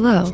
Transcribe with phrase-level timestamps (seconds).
[0.00, 0.32] Hello,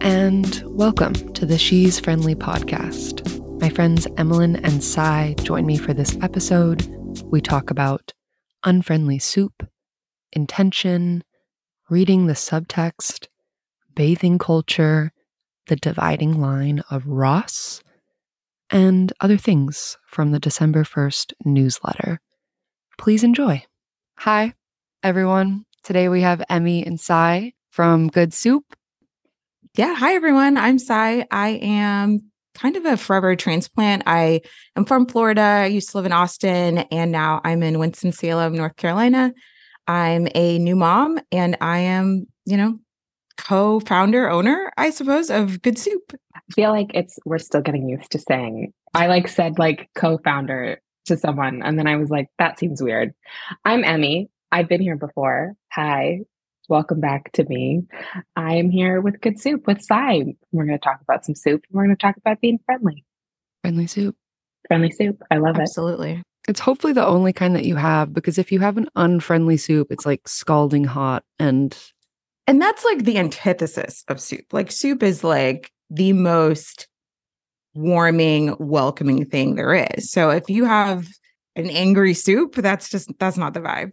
[0.00, 3.60] and welcome to the She's Friendly podcast.
[3.60, 6.86] My friends Emelyn and Sie join me for this episode.
[7.26, 8.14] We talk about
[8.64, 9.68] unfriendly soup,
[10.32, 11.24] intention,
[11.90, 13.26] reading the subtext,
[13.94, 15.12] bathing culture,
[15.66, 17.82] the dividing line of Ross,
[18.70, 22.18] and other things from the December 1st newsletter.
[22.96, 23.62] Please enjoy.
[24.20, 24.54] Hi,
[25.02, 25.66] everyone.
[25.82, 28.64] Today we have Emmy and Sie from Good Soup.
[29.74, 29.94] Yeah.
[29.94, 30.58] Hi, everyone.
[30.58, 30.92] I'm Sie.
[30.92, 32.20] I am
[32.54, 34.02] kind of a forever transplant.
[34.04, 34.42] I
[34.76, 35.40] am from Florida.
[35.40, 39.32] I used to live in Austin, and now I'm in Winston-Salem, North Carolina.
[39.88, 42.78] I'm a new mom, and I am, you know,
[43.38, 46.02] co-founder, owner, I suppose, of Good Soup.
[46.34, 48.74] I feel like it's we're still getting used to saying.
[48.92, 53.14] I like said like co-founder to someone, and then I was like, that seems weird.
[53.64, 54.28] I'm Emmy.
[54.52, 55.54] I've been here before.
[55.72, 56.20] Hi.
[56.68, 57.82] Welcome back to me.
[58.36, 60.36] I am here with Good Soup with Sie.
[60.52, 61.64] We're going to talk about some soup.
[61.68, 63.04] And we're going to talk about being friendly.
[63.62, 64.16] Friendly soup.
[64.68, 65.22] Friendly soup.
[65.30, 66.12] I love Absolutely.
[66.12, 66.22] it.
[66.48, 69.88] It's hopefully the only kind that you have because if you have an unfriendly soup,
[69.90, 71.76] it's like scalding hot and
[72.48, 74.52] and that's like the antithesis of soup.
[74.52, 76.88] Like soup is like the most
[77.74, 80.10] warming, welcoming thing there is.
[80.10, 81.06] So if you have
[81.54, 83.92] an angry soup, that's just that's not the vibe.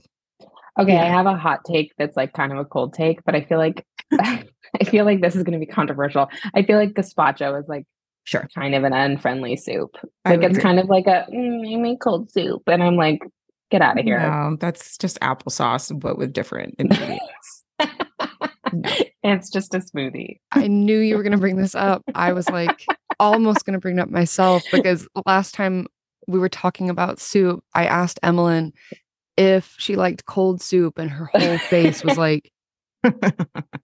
[0.79, 1.03] Okay, yeah.
[1.03, 3.57] I have a hot take that's like kind of a cold take, but I feel
[3.57, 6.29] like I feel like this is going to be controversial.
[6.53, 7.85] I feel like gazpacho is like
[8.23, 9.95] sure kind of an unfriendly soup.
[10.25, 10.61] Like it's agree.
[10.61, 13.19] kind of like a mm, I make cold soup, and I'm like,
[13.71, 14.19] get out of here.
[14.19, 17.63] No, that's just applesauce, but with different ingredients.
[17.79, 18.95] no.
[19.21, 20.39] It's just a smoothie.
[20.53, 22.03] I knew you were going to bring this up.
[22.15, 22.85] I was like
[23.19, 25.87] almost going to bring it up myself because last time
[26.27, 28.71] we were talking about soup, I asked Emelyn
[29.39, 32.51] if she liked cold soup and her whole face was like,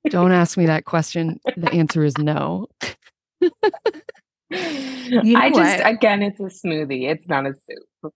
[0.09, 1.39] don't ask me that question.
[1.55, 2.67] The answer is no.
[3.41, 3.49] you
[4.51, 5.87] know I just, what?
[5.87, 7.09] again, it's a smoothie.
[7.09, 8.13] It's not a soup.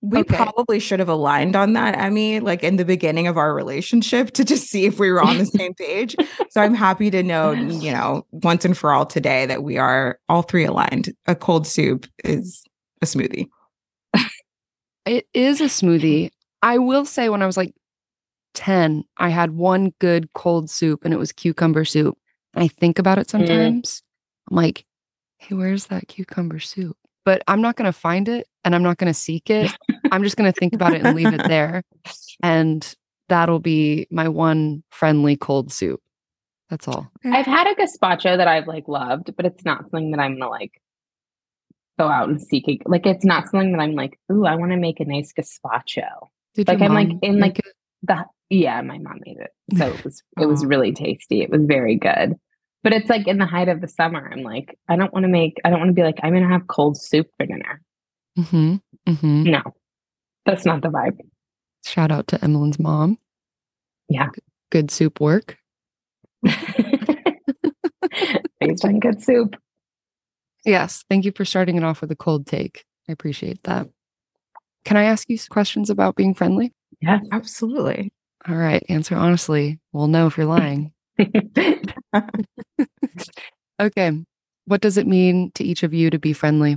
[0.00, 0.36] We okay.
[0.36, 4.44] probably should have aligned on that, Emmy, like in the beginning of our relationship to
[4.44, 6.16] just see if we were on the same page.
[6.50, 10.18] So I'm happy to know, you know, once and for all today that we are
[10.30, 11.14] all three aligned.
[11.26, 12.64] A cold soup is
[13.02, 13.48] a smoothie.
[15.06, 16.30] It is a smoothie.
[16.64, 17.74] I will say when I was like
[18.54, 22.16] 10, I had one good cold soup and it was cucumber soup.
[22.54, 23.30] I think about it mm.
[23.30, 24.00] sometimes.
[24.00, 24.02] Mm.
[24.50, 24.86] I'm like,
[25.36, 26.96] hey, where's that cucumber soup?
[27.26, 29.76] But I'm not going to find it and I'm not going to seek it.
[30.10, 31.82] I'm just going to think about it and leave it there.
[32.42, 32.94] And
[33.28, 36.00] that'll be my one friendly cold soup.
[36.70, 37.10] That's all.
[37.26, 40.42] I've had a gazpacho that I've like loved, but it's not something that I'm going
[40.42, 40.80] to like
[41.98, 42.68] go out and seek.
[42.68, 42.82] It.
[42.86, 46.28] Like it's not something that I'm like, ooh, I want to make a nice gazpacho.
[46.54, 47.66] Did like I'm like in like it?
[48.02, 49.50] the yeah, my mom made it.
[49.78, 51.42] So it was it was really tasty.
[51.42, 52.34] It was very good.
[52.82, 54.30] But it's like in the height of the summer.
[54.30, 56.48] I'm like, I don't want to make I don't want to be like, I'm gonna
[56.48, 57.80] have cold soup for dinner.
[58.38, 58.76] Mm-hmm.
[59.08, 59.42] Mm-hmm.
[59.44, 59.62] No.
[60.46, 61.18] That's not the vibe.
[61.84, 63.18] Shout out to Emelyn's mom.
[64.08, 64.28] Yeah.
[64.70, 65.56] Good soup work.
[68.60, 69.56] Based on good soup.
[70.64, 71.04] Yes.
[71.08, 72.84] Thank you for starting it off with a cold take.
[73.08, 73.88] I appreciate that.
[74.84, 76.72] Can I ask you questions about being friendly?
[77.00, 78.12] Yes, absolutely.
[78.48, 78.84] All right.
[78.88, 79.78] Answer honestly.
[79.92, 80.92] We'll know if you're lying.
[83.80, 84.12] okay.
[84.66, 86.76] What does it mean to each of you to be friendly?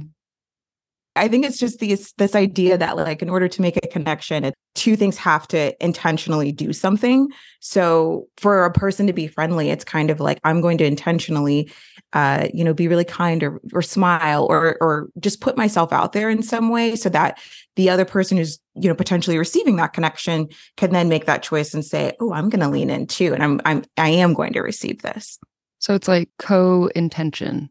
[1.18, 4.52] I think it's just this this idea that like in order to make a connection,
[4.76, 7.30] two things have to intentionally do something.
[7.60, 11.70] So for a person to be friendly, it's kind of like I'm going to intentionally
[12.14, 16.14] uh, you know, be really kind or or smile or or just put myself out
[16.14, 17.40] there in some way so that
[17.76, 20.48] the other person who's, you know, potentially receiving that connection
[20.78, 23.44] can then make that choice and say, "Oh, I'm going to lean in too and
[23.44, 25.38] I'm I'm I am going to receive this."
[25.80, 27.70] So it's like co-intention.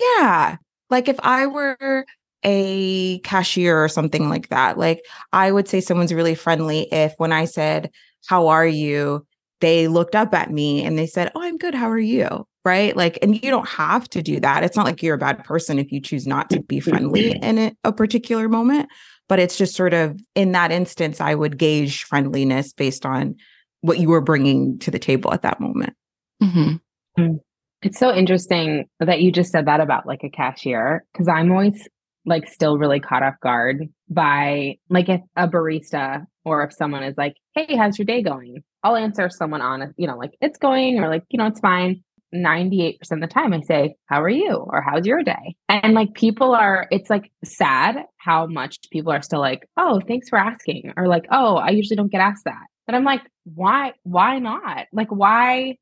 [0.00, 0.56] Yeah.
[0.90, 2.04] Like if I were
[2.44, 4.78] a cashier or something like that.
[4.78, 7.90] Like I would say someone's really friendly if when I said,
[8.26, 9.26] How are you?
[9.60, 11.74] They looked up at me and they said, Oh, I'm good.
[11.74, 12.46] How are you?
[12.64, 12.96] Right.
[12.96, 14.64] Like, and you don't have to do that.
[14.64, 17.58] It's not like you're a bad person if you choose not to be friendly in
[17.58, 18.88] a, a particular moment.
[19.28, 23.36] But it's just sort of in that instance, I would gauge friendliness based on
[23.80, 25.94] what you were bringing to the table at that moment.
[26.42, 27.22] Mm-hmm.
[27.22, 27.40] Mm.
[27.82, 31.86] It's so interesting that you just said that about like a cashier because I'm always
[32.26, 37.16] like still really caught off guard by like if a barista or if someone is
[37.16, 38.62] like, Hey, how's your day going?
[38.82, 42.02] I'll answer someone on, you know, like it's going or like, you know, it's fine.
[42.34, 44.54] 98% of the time I say, How are you?
[44.54, 45.54] or How's your day?
[45.68, 50.28] And like people are, it's like sad how much people are still like, Oh, thanks
[50.28, 50.92] for asking.
[50.96, 52.66] Or like, Oh, I usually don't get asked that.
[52.86, 54.86] But I'm like, why, why not?
[54.92, 55.76] Like, why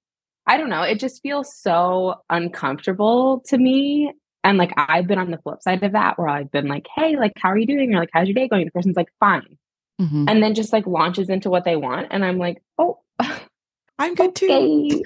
[0.47, 4.13] I don't know, it just feels so uncomfortable to me.
[4.45, 7.17] And like I've been on the flip side of that where I've been like, hey,
[7.17, 7.95] like, how are you doing?
[7.95, 8.65] Or like, how's your day going?
[8.65, 9.59] The person's like, fine.
[10.01, 10.25] Mm-hmm.
[10.29, 12.09] And then just like launches into what they want.
[12.11, 13.01] And I'm like, oh,
[13.99, 14.89] I'm good okay.
[14.89, 15.03] too.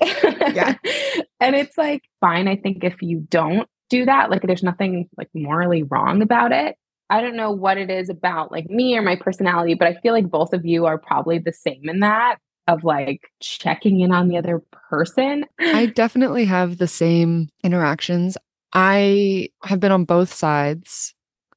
[0.55, 0.75] yeah.
[1.41, 2.49] and it's like, fine.
[2.49, 6.77] I think if you don't do that, like, there's nothing like morally wrong about it.
[7.09, 10.13] I don't know what it is about like me or my personality, but I feel
[10.13, 14.29] like both of you are probably the same in that of like checking in on
[14.29, 14.61] the other
[14.91, 15.45] person.
[15.61, 18.37] I definitely have the same interactions.
[18.77, 21.15] I have been on both sides.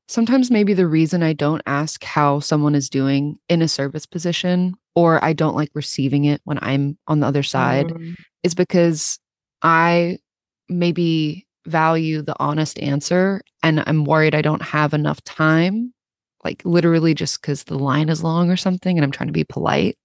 [0.08, 4.74] Sometimes maybe the reason I don't ask how someone is doing in a service position
[4.96, 8.16] or I don't like receiving it when I'm on the other side mm.
[8.42, 9.20] is because
[9.62, 10.18] I
[10.70, 15.94] maybe value the honest answer and I'm worried I don't have enough time,
[16.46, 19.44] like literally just because the line is long or something and I'm trying to be
[19.44, 19.98] polite,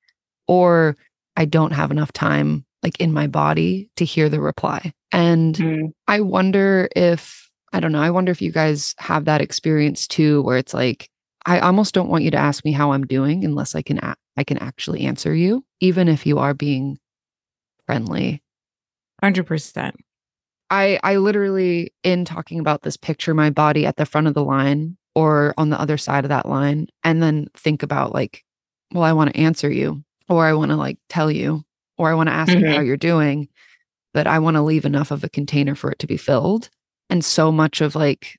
[0.48, 0.96] or
[1.36, 4.92] I don't have enough time like in my body to hear the reply.
[5.10, 5.92] And mm.
[6.06, 10.42] I wonder if, I don't know, I wonder if you guys have that experience too,
[10.42, 11.08] where it's like,
[11.46, 14.16] I almost don't want you to ask me how I'm doing unless I can a-
[14.36, 16.98] I can actually answer you, even if you are being
[17.86, 18.42] friendly.
[19.22, 19.92] 100%.
[20.70, 24.44] I I literally in talking about this picture my body at the front of the
[24.44, 28.42] line or on the other side of that line and then think about like
[28.92, 31.62] well I want to answer you or I want to like tell you
[31.98, 32.60] or I want to ask mm-hmm.
[32.60, 32.86] you how mm-hmm.
[32.86, 33.48] you're doing
[34.12, 36.70] but I want to leave enough of a container for it to be filled
[37.10, 38.38] and so much of like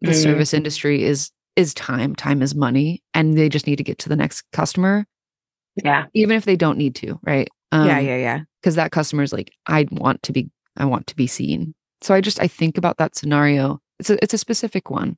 [0.00, 0.22] the mm-hmm.
[0.22, 4.08] service industry is is time time is money and they just need to get to
[4.08, 5.06] the next customer
[5.84, 9.22] yeah even if they don't need to right um, yeah yeah yeah because that customer
[9.22, 11.74] is like i want to be I want to be seen.
[12.00, 13.80] So I just I think about that scenario.
[13.98, 15.16] It's a it's a specific one.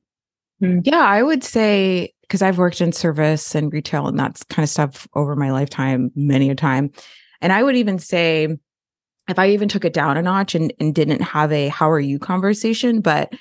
[0.59, 0.79] Hmm.
[0.83, 4.69] Yeah, I would say because I've worked in service and retail and that's kind of
[4.69, 6.91] stuff over my lifetime many a time.
[7.41, 8.57] And I would even say
[9.27, 11.99] if I even took it down a notch and, and didn't have a how are
[11.99, 13.33] you conversation, but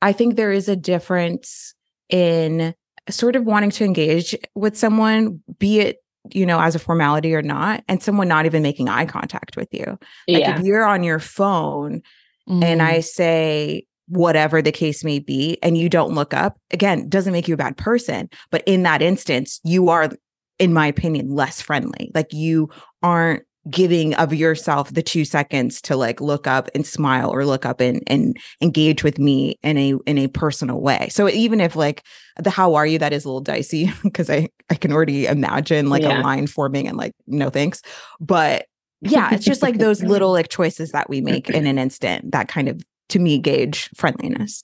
[0.00, 1.74] I think there is a difference
[2.08, 2.74] in
[3.10, 5.98] sort of wanting to engage with someone, be it
[6.34, 9.68] you know, as a formality or not, and someone not even making eye contact with
[9.72, 9.98] you.
[10.28, 10.58] Like yeah.
[10.58, 12.02] if you're on your phone
[12.48, 12.64] mm.
[12.64, 17.32] and I say whatever the case may be, and you don't look up, again, doesn't
[17.32, 18.28] make you a bad person.
[18.50, 20.10] But in that instance, you are,
[20.58, 22.10] in my opinion, less friendly.
[22.14, 22.70] Like you
[23.02, 27.66] aren't giving of yourself the two seconds to like look up and smile or look
[27.66, 31.08] up and, and engage with me in a in a personal way.
[31.10, 32.02] So even if like
[32.38, 35.90] the how are you that is a little dicey because i i can already imagine
[35.90, 36.20] like yeah.
[36.20, 37.82] a line forming and like no thanks.
[38.20, 38.66] But
[39.00, 42.48] yeah it's just like those little like choices that we make in an instant that
[42.48, 44.62] kind of to me gauge friendliness.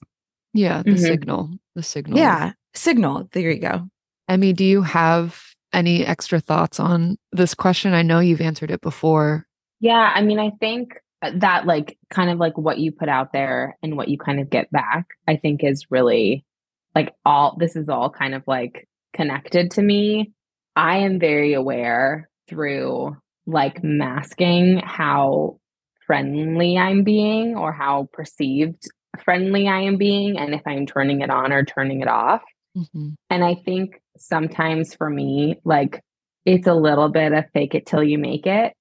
[0.53, 1.05] Yeah the mm-hmm.
[1.05, 2.19] signal the signal.
[2.19, 3.29] Yeah signal.
[3.33, 3.87] There you go.
[4.29, 7.93] Emmy do you have any extra thoughts on this question?
[7.93, 9.47] I know you've answered it before.
[9.81, 13.77] Yeah, I mean, I think that like kind of like what you put out there
[13.83, 16.45] and what you kind of get back, I think is really
[16.95, 20.33] like all this is all kind of like connected to me.
[20.77, 23.17] I am very aware through
[23.47, 25.61] like masking how
[26.07, 28.83] friendly I'm being or how perceived
[29.23, 32.43] friendly I am being and if I'm turning it on or turning it off.
[32.77, 33.11] Mm-hmm.
[33.31, 36.03] And I think sometimes for me, like
[36.45, 38.75] it's a little bit of fake it till you make it.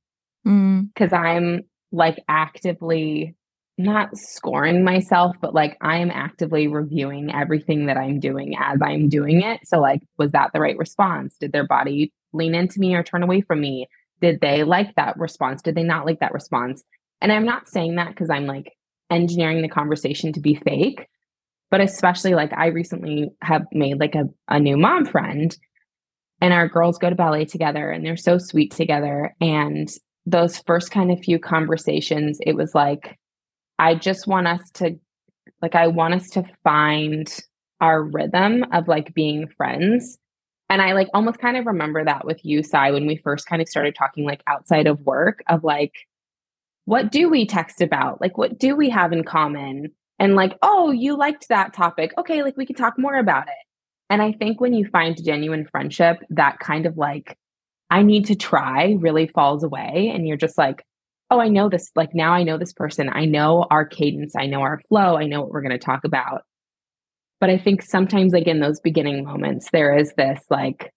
[0.43, 1.19] Because mm.
[1.19, 1.61] I'm
[1.91, 3.35] like actively
[3.77, 9.09] not scoring myself, but like I am actively reviewing everything that I'm doing as I'm
[9.09, 9.61] doing it.
[9.65, 11.35] So, like, was that the right response?
[11.39, 13.87] Did their body lean into me or turn away from me?
[14.21, 15.61] Did they like that response?
[15.61, 16.83] Did they not like that response?
[17.21, 18.73] And I'm not saying that because I'm like
[19.09, 21.07] engineering the conversation to be fake,
[21.73, 25.57] but especially like I recently have made like a, a new mom friend
[26.39, 29.35] and our girls go to ballet together and they're so sweet together.
[29.41, 29.89] And
[30.27, 33.17] those first kind of few conversations, it was like,
[33.79, 34.99] I just want us to,
[35.63, 37.27] like, I want us to find
[37.81, 40.19] our rhythm of like being friends.
[40.69, 43.63] And I like almost kind of remember that with you, Sie, when we first kind
[43.63, 45.93] of started talking like outside of work of like,
[46.85, 48.21] what do we text about?
[48.21, 49.91] Like, what do we have in common?
[50.23, 52.13] And like, oh, you liked that topic.
[52.17, 53.65] Okay, like we can talk more about it.
[54.09, 57.37] And I think when you find genuine friendship, that kind of like,
[57.89, 60.13] I need to try really falls away.
[60.15, 60.81] And you're just like,
[61.29, 61.91] oh, I know this.
[61.97, 63.09] Like now I know this person.
[63.11, 64.33] I know our cadence.
[64.37, 65.17] I know our flow.
[65.17, 66.43] I know what we're going to talk about.
[67.41, 70.93] But I think sometimes, like in those beginning moments, there is this like,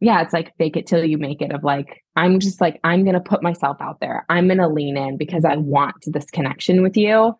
[0.00, 3.04] yeah, it's like fake it till you make it of like, I'm just like, I'm
[3.04, 4.24] going to put myself out there.
[4.30, 7.34] I'm going to lean in because I want this connection with you.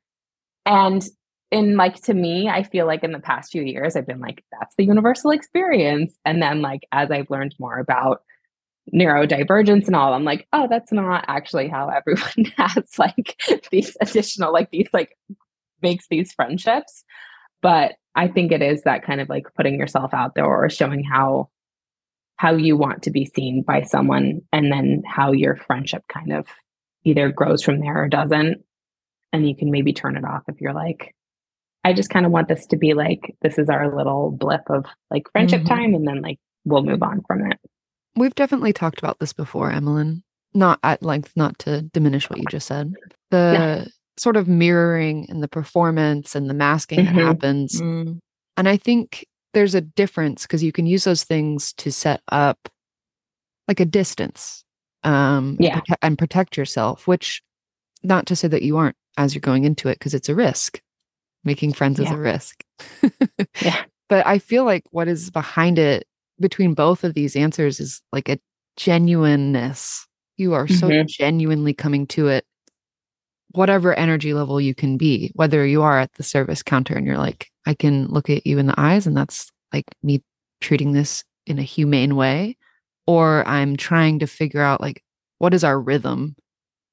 [0.67, 1.03] And
[1.51, 4.45] in like to me, I feel like in the past few years, I've been like,
[4.53, 6.19] that's the universal experience.
[6.25, 8.23] And then like as I've learned more about
[8.93, 10.13] neurodivergence and all.
[10.15, 15.17] I'm like, oh, that's not actually how everyone has like these additional, like these like
[15.83, 17.05] makes these friendships.
[17.63, 21.05] But I think it is that kind of like putting yourself out there or showing
[21.05, 21.49] how
[22.39, 26.47] how you want to be seen by someone and then how your friendship kind of
[27.05, 28.63] either grows from there or doesn't.
[29.37, 31.15] And you can maybe turn it off if you're like,
[31.85, 34.87] I just kind of want this to be like, this is our little blip of
[35.11, 35.75] like friendship mm-hmm.
[35.75, 35.95] time.
[35.95, 37.59] And then like we'll move on from it.
[38.17, 40.23] We've definitely talked about this before, Emelyn.
[40.55, 42.95] Not at length, not to diminish what you just said.
[43.31, 47.17] The sort of mirroring and the performance and the masking mm-hmm.
[47.17, 47.81] that happens.
[47.81, 48.21] Mm.
[48.57, 52.69] And I think there's a difference because you can use those things to set up
[53.69, 54.65] like a distance
[55.03, 55.75] um yeah.
[55.75, 57.43] and, prote- and protect yourself which
[58.03, 60.81] not to say that you aren't as you're going into it because it's a risk
[61.45, 62.07] making friends yeah.
[62.07, 62.65] is a risk
[63.63, 66.07] yeah but i feel like what is behind it
[66.41, 68.39] between both of these answers is like a
[68.77, 70.07] genuineness
[70.37, 71.07] you are so mm-hmm.
[71.07, 72.45] genuinely coming to it
[73.57, 77.19] whatever energy level you can be, whether you are at the service counter and you're
[77.19, 80.23] like, I can look at you in the eyes and that's like me
[80.61, 82.57] treating this in a humane way,
[83.07, 85.03] or I'm trying to figure out like
[85.39, 86.37] what is our rhythm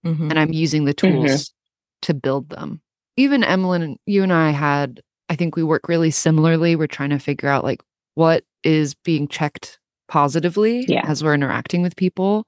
[0.05, 0.29] mm-hmm.
[0.29, 1.62] and I'm using the tools mm-hmm.
[2.03, 2.81] To build them.
[3.17, 6.75] Even Emelyn, you and I had, I think we work really similarly.
[6.75, 7.81] We're trying to figure out like
[8.15, 11.05] what is being checked positively yeah.
[11.07, 12.45] as we're interacting with people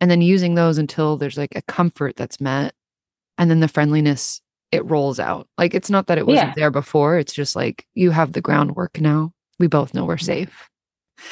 [0.00, 2.74] and then using those until there's like a comfort that's met
[3.38, 4.40] and then the friendliness
[4.70, 5.48] it rolls out.
[5.58, 6.54] Like it's not that it wasn't yeah.
[6.56, 7.18] there before.
[7.18, 9.32] It's just like you have the groundwork now.
[9.58, 10.68] We both know we're safe.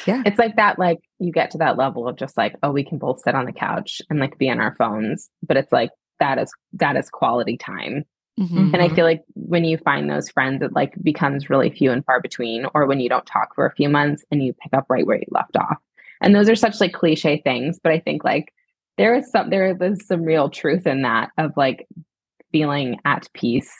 [0.05, 0.23] Yeah.
[0.25, 2.97] It's like that, like you get to that level of just like, oh, we can
[2.97, 5.29] both sit on the couch and like be on our phones.
[5.41, 5.89] But it's like
[6.21, 8.05] that is that is quality time.
[8.39, 8.73] Mm-hmm.
[8.73, 12.03] And I feel like when you find those friends, it like becomes really few and
[12.05, 14.85] far between, or when you don't talk for a few months and you pick up
[14.89, 15.77] right where you left off.
[16.21, 18.53] And those are such like cliche things, but I think like
[18.97, 21.87] there is some there is some real truth in that of like
[22.51, 23.73] feeling at peace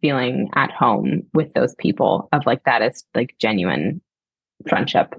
[0.00, 4.00] feeling at home with those people of like that is like genuine
[4.68, 5.14] friendship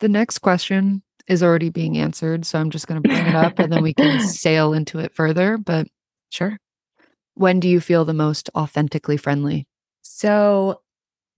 [0.00, 3.58] the next question is already being answered so i'm just going to bring it up
[3.58, 5.86] and then we can sail into it further but
[6.34, 6.58] sure
[7.34, 9.66] when do you feel the most authentically friendly
[10.02, 10.80] so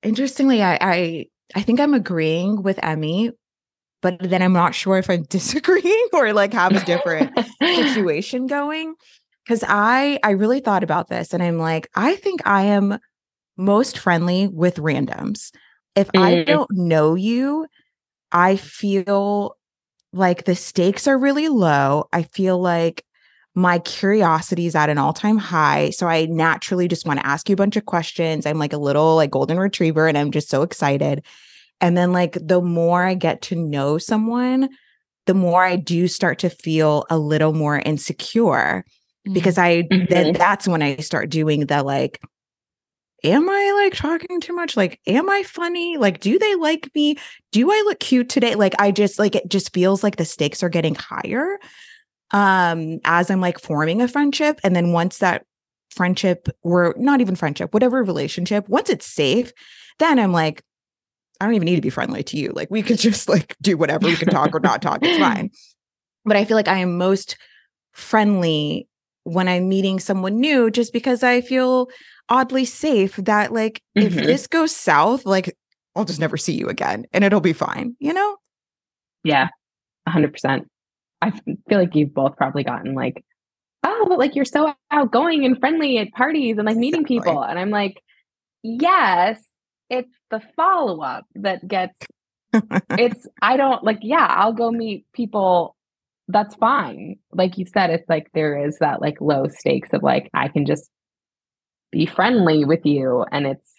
[0.02, 3.32] interestingly i i, I think i'm agreeing with emmy
[4.02, 8.94] but then I'm not sure if I'm disagreeing or like have a different situation going.
[9.48, 12.98] Cause I I really thought about this and I'm like, I think I am
[13.56, 15.52] most friendly with randoms.
[15.94, 16.20] If mm.
[16.20, 17.66] I don't know you,
[18.32, 19.56] I feel
[20.12, 22.08] like the stakes are really low.
[22.12, 23.04] I feel like
[23.56, 27.54] my curiosity is at an all-time high so i naturally just want to ask you
[27.54, 30.62] a bunch of questions i'm like a little like golden retriever and i'm just so
[30.62, 31.25] excited
[31.80, 34.70] and then, like, the more I get to know someone,
[35.26, 38.84] the more I do start to feel a little more insecure
[39.26, 39.34] mm-hmm.
[39.34, 40.04] because I mm-hmm.
[40.08, 42.20] then that's when I start doing the like,
[43.25, 44.76] am I like talking too much?
[44.76, 45.96] Like, am I funny?
[45.98, 47.16] Like, do they like me?
[47.52, 48.54] Do I look cute today?
[48.54, 51.58] Like, I just like it just feels like the stakes are getting higher
[52.33, 54.61] um as I'm like forming a friendship.
[54.64, 55.45] And then once that
[55.90, 59.52] friendship or not even friendship, whatever relationship, once it's safe,
[59.99, 60.62] then I'm like,
[61.40, 62.52] I don't even need to be friendly to you.
[62.54, 64.06] Like we could just like do whatever.
[64.06, 65.00] We can talk or not talk.
[65.02, 65.50] It's fine.
[66.28, 67.37] But I feel like I am most
[67.92, 68.88] friendly
[69.23, 71.88] when I'm meeting someone new just because I feel
[72.28, 74.09] oddly safe that like mm-hmm.
[74.09, 75.56] if this goes south, like
[75.95, 78.37] I'll just never see you again and it'll be fine, you know?
[79.23, 79.50] Yeah.
[80.09, 80.64] 100%.
[81.23, 83.25] I feel like you've both probably gotten like,
[83.82, 87.42] oh, but like you're so outgoing and friendly at parties and like meeting people.
[87.42, 88.02] And I'm like,
[88.62, 89.42] yes,
[89.88, 91.99] it's the follow up that gets
[92.90, 95.76] it's I don't like yeah, I'll go meet people
[96.28, 97.16] that's fine.
[97.32, 100.66] Like you said it's like there is that like low stakes of like I can
[100.66, 100.90] just
[101.92, 103.73] be friendly with you and it's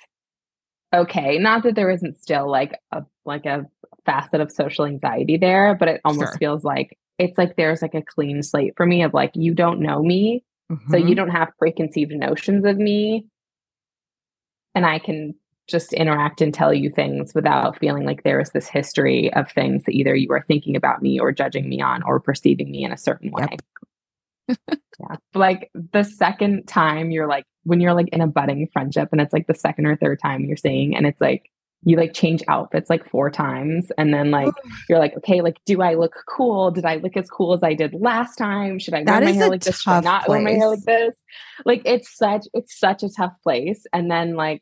[0.93, 1.37] okay.
[1.39, 3.65] Not that there isn't still like a like a
[4.05, 6.37] facet of social anxiety there, but it almost sure.
[6.37, 9.79] feels like it's like there's like a clean slate for me of like you don't
[9.79, 10.91] know me, mm-hmm.
[10.91, 11.15] so you mm-hmm.
[11.15, 13.25] don't have preconceived notions of me
[14.77, 15.33] and I can
[15.67, 19.83] just interact and tell you things without feeling like there is this history of things
[19.83, 22.91] that either you are thinking about me or judging me on or perceiving me in
[22.91, 23.47] a certain way.
[24.47, 24.57] Yep.
[24.99, 25.15] yeah.
[25.33, 29.33] Like the second time you're like, when you're like in a budding friendship and it's
[29.33, 31.49] like the second or third time you're seeing, and it's like,
[31.83, 34.53] you like change outfits like four times and then like
[34.89, 36.71] you're like okay like do i look cool?
[36.71, 38.79] Did i look as cool as i did last time?
[38.79, 39.81] Should i wear my hair like this?
[39.81, 40.29] Should i not place.
[40.29, 41.15] wear my hair like this?
[41.65, 44.61] Like it's such it's such a tough place and then like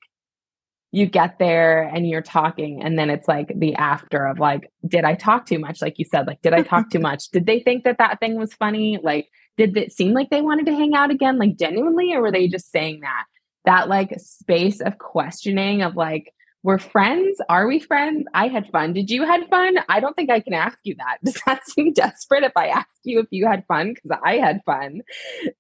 [0.92, 5.04] you get there and you're talking and then it's like the after of like did
[5.04, 5.82] i talk too much?
[5.82, 7.30] Like you said like did i talk too much?
[7.32, 9.00] Did they think that that thing was funny?
[9.02, 11.38] Like did it seem like they wanted to hang out again?
[11.38, 13.24] Like genuinely or were they just saying that?
[13.64, 16.32] That like space of questioning of like
[16.66, 17.40] we're friends?
[17.48, 18.26] Are we friends?
[18.34, 18.92] I had fun.
[18.92, 19.76] Did you had fun?
[19.88, 21.20] I don't think i can ask you that.
[21.24, 23.94] Does that seem desperate if i ask you if you had fun?
[23.94, 25.02] Because i had fun.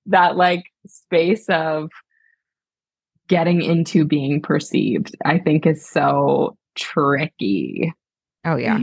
[0.07, 1.91] That like space of
[3.27, 7.93] getting into being perceived, I think is so tricky.
[8.43, 8.79] Oh yeah.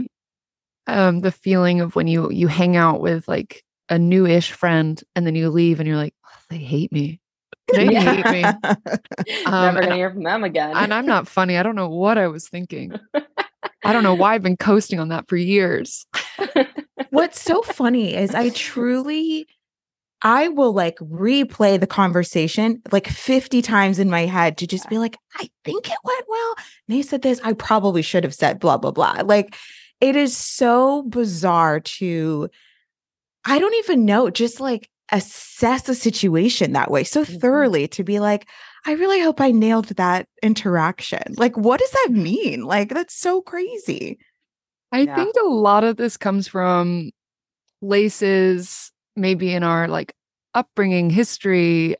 [0.87, 5.27] Um, the feeling of when you you hang out with like a new-ish friend and
[5.27, 7.19] then you leave and you're like, oh, they hate me.
[7.73, 8.01] They Yeah.
[8.23, 8.43] hate me.
[9.45, 10.75] Um, Never gonna hear from them again.
[10.75, 11.57] and I'm not funny.
[11.57, 12.93] I don't know what I was thinking.
[13.85, 16.05] I don't know why I've been coasting on that for years.
[17.09, 19.47] What's so funny is I truly
[20.21, 24.97] I will like replay the conversation like 50 times in my head to just be
[24.97, 26.55] like, I think it went well.
[26.87, 29.21] They said this, I probably should have said blah, blah, blah.
[29.25, 29.55] Like
[29.99, 32.49] it is so bizarre to,
[33.43, 37.39] I don't even know, just like assess a situation that way so Mhm.
[37.41, 38.47] thoroughly to be like,
[38.85, 41.35] I really hope I nailed that interaction.
[41.37, 42.63] Like, what does that mean?
[42.63, 44.17] Like, that's so crazy.
[44.91, 45.15] I Yeah.
[45.15, 47.11] think a lot of this comes from
[47.81, 50.13] places maybe in our like
[50.53, 51.95] upbringing history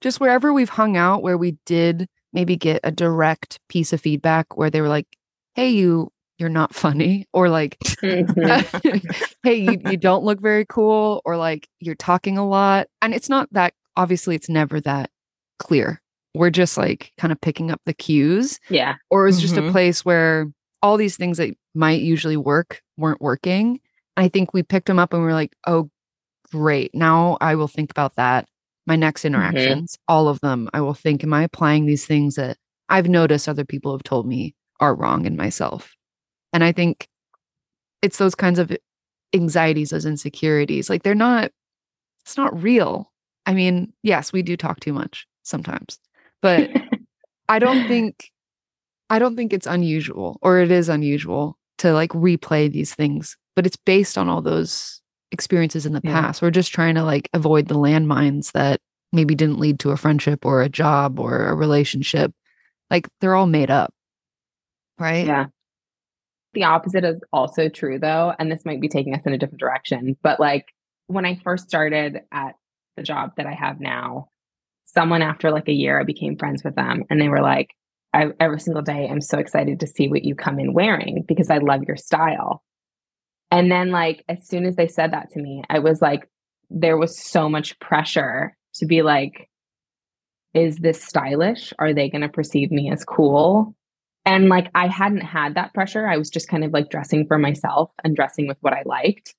[0.00, 4.56] just wherever we've hung out where we did maybe get a direct piece of feedback
[4.56, 5.06] where they were like
[5.54, 9.34] hey you you're not funny or like Mhm.
[9.42, 13.28] hey you, you don't look very cool or like you're talking a lot and it's
[13.28, 15.10] not that obviously it's never that
[15.58, 16.00] clear
[16.34, 18.94] we're just like kind of picking up the cues yeah.
[19.10, 19.72] or it was just a Mhm.
[19.72, 20.46] place where
[20.82, 23.80] all these things that might usually work weren't working.
[24.16, 25.90] I think we picked them up and we are like, oh,
[26.52, 26.94] great.
[26.94, 28.46] Now I will think about that.
[28.86, 32.56] My next interactions, all of them, I will think, am I applying these things that
[32.88, 35.94] I've noticed other people have told me are wrong in myself?
[36.58, 37.06] And I think
[38.02, 38.76] it's those kinds of
[39.32, 40.90] anxieties, those insecurities.
[40.90, 41.52] Like they're not,
[42.24, 43.12] it's not real.
[43.46, 46.00] I mean, yes, we do talk too much sometimes,
[46.42, 46.68] but
[47.48, 48.32] I don't think
[49.08, 53.64] I don't think it's unusual or it is unusual to like replay these things, but
[53.64, 56.20] it's based on all those experiences in the Yeah.
[56.20, 56.42] past.
[56.42, 58.80] We're just trying to like avoid the landmines that
[59.12, 62.32] maybe didn't lead to a friendship or a job or a relationship.
[62.90, 63.94] Like they're all made up.
[64.98, 65.24] Right?
[65.24, 65.46] Yeah.
[66.54, 69.60] The opposite is also true though, and this might be taking us in a different
[69.60, 70.66] direction, but like
[71.06, 72.54] when I first started at
[72.96, 74.28] the job that I have now,
[74.84, 77.74] someone after like a year I became friends with them and they were like
[78.14, 81.50] I, every single day I'm so excited to see what you come in wearing because
[81.50, 82.62] I love your style.
[83.50, 86.28] And then like as soon as they said that to me, I was like
[86.70, 89.48] there was so much pressure to be like
[90.54, 91.72] is this stylish?
[91.78, 93.74] Are they going to perceive me as cool?
[94.28, 96.06] And like I hadn't had that pressure.
[96.06, 99.34] I was just kind of like dressing for myself and dressing with what I liked.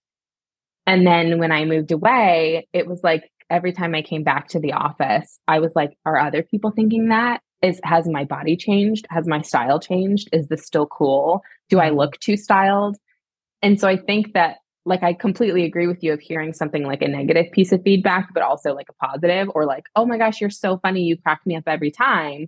[0.88, 4.60] And then when I moved away, it was like every time I came back to
[4.60, 7.42] the office, I was like, are other people thinking that?
[7.62, 9.06] Is has my body changed?
[9.12, 10.28] Has my style changed?
[10.34, 11.44] Is this still cool?
[11.70, 12.98] Do I look too styled?
[13.62, 17.04] And so I think that like I completely agree with you of hearing something like
[17.04, 20.42] a negative piece of feedback, but also like a positive or like, oh my gosh,
[20.42, 21.04] you're so funny.
[21.04, 22.48] You crack me up every time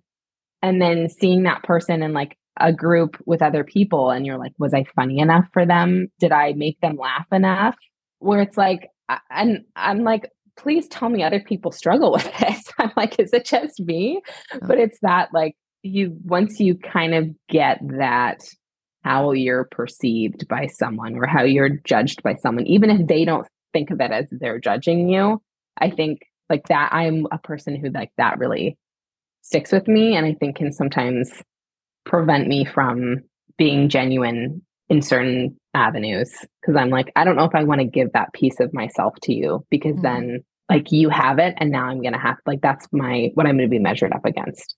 [0.62, 4.52] and then seeing that person in like a group with other people and you're like
[4.60, 6.08] was i funny enough for them?
[6.19, 7.76] Did i make them laugh enough?
[8.19, 8.89] Where it's like
[9.30, 12.63] and i'm like please tell me other people struggle with this.
[12.78, 14.21] I'm like is it just me?
[14.62, 18.41] But it's that like you once you kind of get that
[19.04, 23.47] how you're perceived by someone or how you're judged by someone even if they don't
[23.74, 25.41] think of it as they're judging you
[25.80, 26.19] i think
[26.50, 28.78] like that i'm a person who like that really
[29.51, 31.29] sticks with me and I think can sometimes
[32.05, 33.17] prevent me from
[33.57, 37.85] being genuine in certain avenues because I'm like I don't know if I want to
[37.85, 40.01] give that piece of myself to you because Mhm.
[40.03, 43.45] then like you have it and now I'm going to have like that's my what
[43.45, 44.73] I'm going to be measured up against.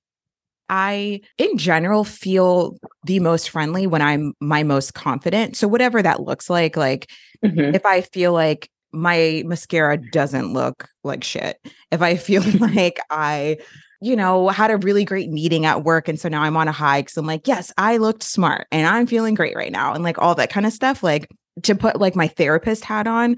[0.70, 5.56] I, in general, feel the most friendly when I'm my most confident.
[5.56, 7.12] So, whatever that looks like, like
[7.46, 7.76] Mhm.
[7.76, 11.58] if I feel like my mascara doesn't look like shit,
[11.92, 13.58] if I feel like I,
[14.04, 16.08] you know, had a really great meeting at work.
[16.10, 18.86] And so now I'm on a high because I'm like, yes, I looked smart and
[18.86, 19.94] I'm feeling great right now.
[19.94, 21.30] And like all that kind of stuff, like
[21.64, 23.38] to put like my therapist hat on,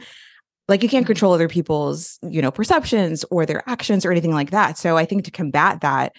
[0.67, 1.09] like you can't mm-hmm.
[1.09, 4.77] control other people's, you know, perceptions or their actions or anything like that.
[4.79, 6.13] So I think to combat that,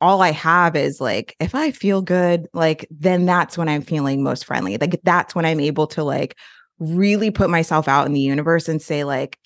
[0.00, 4.22] all I have is like, if I feel good, like, then that's when I'm feeling
[4.22, 4.78] most friendly.
[4.78, 6.36] Like, that's when I'm able to like
[6.78, 9.38] really put myself out in the universe and say, like,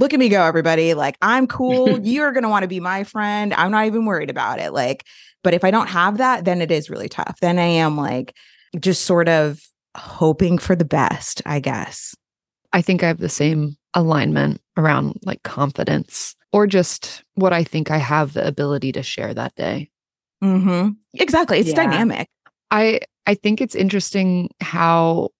[0.00, 0.94] look at me go, everybody.
[0.94, 2.00] Like, I'm cool.
[2.00, 3.54] You're going to want to be my friend.
[3.54, 4.72] I'm not even worried about it.
[4.72, 5.04] Like,
[5.44, 7.38] but if I don't have that, then it is really tough.
[7.40, 8.34] Then I am like
[8.78, 9.60] just sort of
[9.96, 12.14] hoping for the best, I guess.
[12.72, 17.90] I think I have the same alignment around like confidence or just what I think
[17.90, 19.90] I have the ability to share that day.
[20.42, 20.90] Mm-hmm.
[21.14, 21.58] Exactly.
[21.58, 21.74] It's yeah.
[21.76, 22.28] dynamic.
[22.70, 25.30] I I think it's interesting how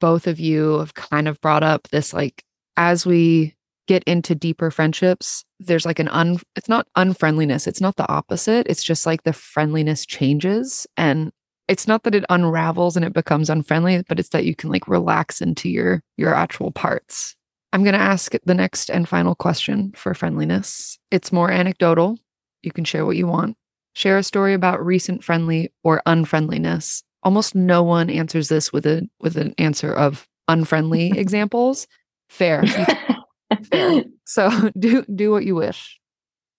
[0.00, 2.44] both of you have kind of brought up this like
[2.76, 3.54] as we
[3.86, 8.66] get into deeper friendships, there's like an un it's not unfriendliness, it's not the opposite.
[8.68, 11.32] It's just like the friendliness changes and
[11.66, 14.86] it's not that it unravels and it becomes unfriendly, but it's that you can like
[14.88, 17.36] relax into your your actual parts.
[17.72, 20.96] I'm going to ask the next and final question for friendliness.
[21.10, 22.16] It's more anecdotal.
[22.62, 23.56] You can share what you want.
[23.94, 27.02] Share a story about recent friendly or unfriendliness.
[27.24, 31.88] Almost no one answers this with a with an answer of unfriendly examples.
[32.28, 32.64] Fair.
[32.66, 33.16] Fair.
[34.26, 36.00] So do do what you wish.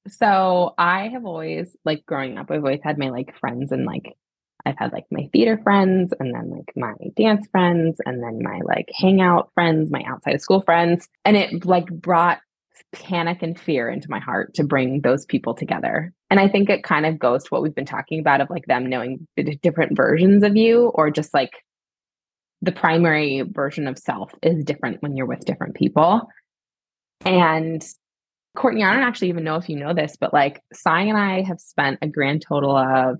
[0.08, 4.15] So I have always like growing up, I've always had my like friends and like
[4.65, 8.62] I've had like my theater friends and then like my dance friends and then my
[8.63, 11.08] like hangout friends, my outside of school friends.
[11.24, 12.39] And it like brought
[12.91, 16.13] panic and fear into my heart to bring those people together.
[16.30, 18.65] And I think it kind of goes to what we've been talking about of like
[18.65, 21.52] them knowing the different versions of you or just like
[22.62, 26.28] the primary version of self is different when you're with different people.
[27.26, 27.86] And
[28.56, 31.42] Courtney, I don't actually even know if you know this, but like Sie and I
[31.42, 33.20] have spent a grand total of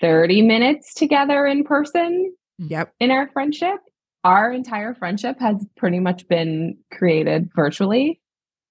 [0.00, 2.34] 30 minutes together in person.
[2.58, 2.92] Yep.
[3.00, 3.78] In our friendship.
[4.22, 8.20] Our entire friendship has pretty much been created virtually.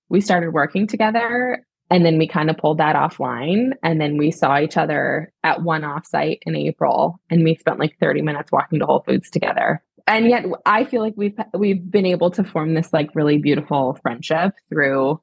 [0.09, 3.73] We started working together and then we kind of pulled that offline.
[3.83, 7.97] And then we saw each other at one offsite in April and we spent like
[7.99, 9.83] 30 minutes walking to Whole Foods together.
[10.07, 13.97] And yet I feel like we've we've been able to form this like really beautiful
[14.01, 15.21] friendship through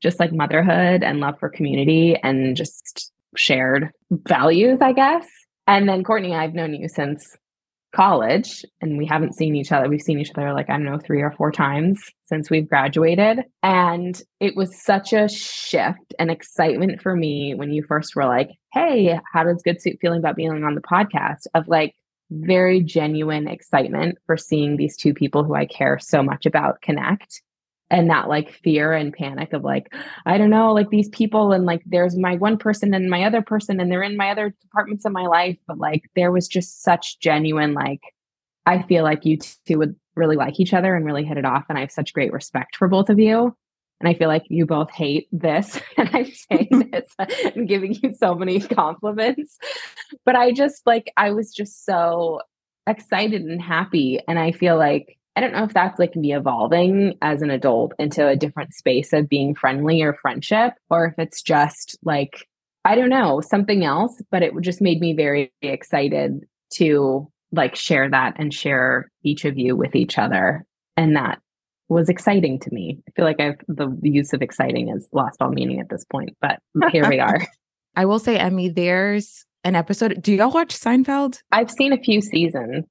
[0.00, 5.26] just like motherhood and love for community and just shared values, I guess.
[5.66, 7.36] And then Courtney, I've known you since
[7.94, 9.88] college and we haven't seen each other.
[9.88, 13.44] We've seen each other like, I don't know, three or four times since we've graduated.
[13.62, 18.50] And it was such a shift and excitement for me when you first were like,
[18.72, 21.46] Hey, how does Good Soup feeling about being on the podcast?
[21.54, 21.94] Of like
[22.30, 27.42] very genuine excitement for seeing these two people who I care so much about connect
[27.90, 29.92] and that like fear and panic of like
[30.26, 33.42] i don't know like these people and like there's my one person and my other
[33.42, 36.82] person and they're in my other departments of my life but like there was just
[36.82, 38.00] such genuine like
[38.66, 41.64] i feel like you two would really like each other and really hit it off
[41.68, 43.54] and i have such great respect for both of you
[44.00, 47.14] and i feel like you both hate this and i'm saying this
[47.54, 49.58] and giving you so many compliments
[50.24, 52.40] but i just like i was just so
[52.86, 57.16] excited and happy and i feel like I don't know if that's like me evolving
[57.22, 61.42] as an adult into a different space of being friendly or friendship, or if it's
[61.42, 62.48] just like,
[62.84, 68.10] I don't know, something else, but it just made me very excited to like share
[68.10, 70.64] that and share each of you with each other.
[70.96, 71.40] And that
[71.88, 72.98] was exciting to me.
[73.08, 76.36] I feel like I've the use of exciting has lost all meaning at this point,
[76.40, 76.58] but
[76.92, 77.40] here we are.
[77.96, 80.22] I will say, Emmy, there's an episode.
[80.22, 81.40] Do y'all watch Seinfeld?
[81.50, 82.84] I've seen a few seasons.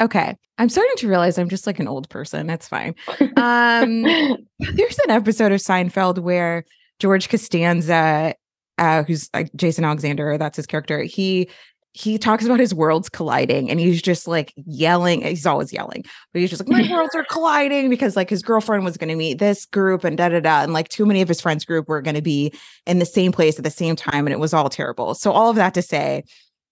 [0.00, 0.36] Okay.
[0.58, 2.46] I'm starting to realize I'm just like an old person.
[2.46, 2.94] That's fine.
[3.36, 4.02] Um,
[4.58, 6.64] there's an episode of Seinfeld where
[7.00, 8.34] George Costanza,
[8.78, 11.48] uh, who's like Jason Alexander, that's his character, he
[11.96, 15.22] he talks about his worlds colliding and he's just like yelling.
[15.22, 18.84] He's always yelling, but he's just like, My worlds are colliding because like his girlfriend
[18.84, 20.64] was going to meet this group and da da da.
[20.64, 22.52] And like too many of his friends' group were going to be
[22.84, 24.26] in the same place at the same time.
[24.26, 25.14] And it was all terrible.
[25.14, 26.24] So, all of that to say,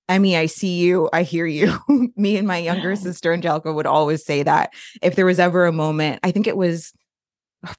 [0.08, 1.08] Emmy, I see you.
[1.12, 1.78] I hear you.
[2.16, 5.72] Me and my younger sister, Angelica, would always say that if there was ever a
[5.72, 6.92] moment, I think it was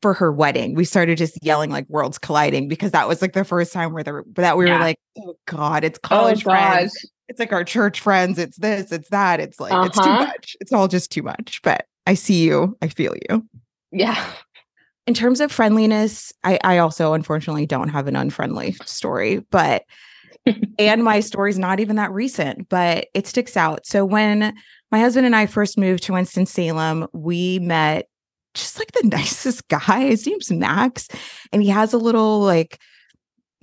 [0.02, 3.44] for her wedding, we started just yelling like worlds colliding because that was like the
[3.44, 4.78] first time where there that we yeah.
[4.78, 7.12] were like, oh God, it's oh, college oh, friends.
[7.30, 8.38] It's like our church friends.
[8.38, 9.40] It's this, it's that.
[9.40, 9.86] It's like, uh-huh.
[9.86, 10.26] it's too uh-huh.
[10.26, 10.58] much.
[10.60, 11.62] It's all just too much.
[11.64, 12.78] But I see you.
[12.82, 13.48] I feel you.
[13.92, 14.32] Yeah.
[15.06, 19.84] In terms of friendliness, I, I also unfortunately don't have an unfriendly story, but
[20.80, 23.86] and my story's not even that recent, but it sticks out.
[23.86, 24.54] So when
[24.92, 28.08] my husband and I first moved to Winston-Salem, we met
[28.54, 30.02] just like the nicest guy.
[30.06, 31.08] His name's Max,
[31.52, 32.80] and he has a little like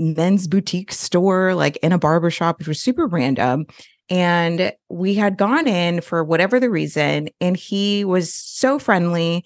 [0.00, 3.66] men's boutique store, like in a barber shop, which was super random.
[4.08, 9.44] And we had gone in for whatever the reason, and he was so friendly.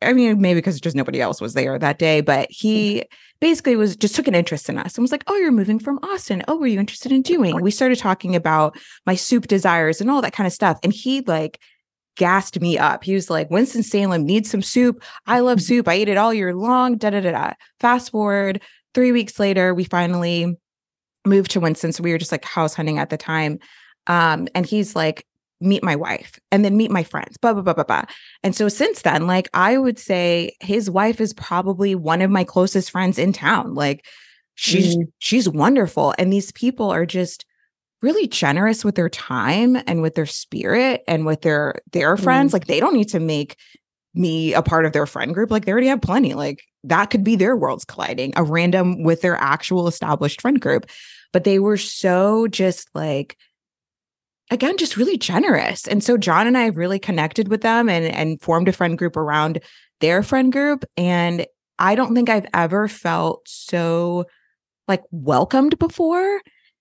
[0.00, 3.04] I mean, maybe because just nobody else was there that day, but he
[3.40, 5.98] basically was just took an interest in us and was like, Oh, you're moving from
[6.02, 6.42] Austin.
[6.48, 7.60] Oh, were you interested in doing?
[7.60, 10.78] We started talking about my soup desires and all that kind of stuff.
[10.82, 11.58] And he like
[12.16, 13.04] gassed me up.
[13.04, 15.02] He was like, Winston Salem needs some soup.
[15.26, 15.64] I love mm-hmm.
[15.64, 15.88] soup.
[15.88, 16.96] I eat it all year long.
[16.96, 17.52] Da da da da.
[17.80, 18.62] Fast forward
[18.94, 20.56] three weeks later, we finally
[21.26, 21.92] moved to Winston.
[21.92, 23.58] So we were just like house hunting at the time.
[24.06, 25.26] Um, and he's like,
[25.60, 28.04] meet my wife and then meet my friends, blah, blah, blah, blah, blah.
[28.42, 32.44] And so since then, like I would say his wife is probably one of my
[32.44, 33.74] closest friends in town.
[33.74, 34.04] Like
[34.54, 35.04] she's mm.
[35.18, 36.14] she's wonderful.
[36.18, 37.44] And these people are just
[38.02, 42.50] really generous with their time and with their spirit and with their their friends.
[42.50, 42.54] Mm.
[42.54, 43.56] Like they don't need to make
[44.14, 45.50] me a part of their friend group.
[45.50, 46.34] Like they already have plenty.
[46.34, 50.86] Like that could be their worlds colliding, a random with their actual established friend group.
[51.32, 53.36] But they were so just like
[54.50, 58.40] again just really generous and so john and i really connected with them and and
[58.40, 59.60] formed a friend group around
[60.00, 61.46] their friend group and
[61.78, 64.26] i don't think i've ever felt so
[64.86, 66.40] like welcomed before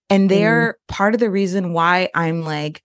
[0.09, 0.87] and they're mm.
[0.87, 2.83] part of the reason why i'm like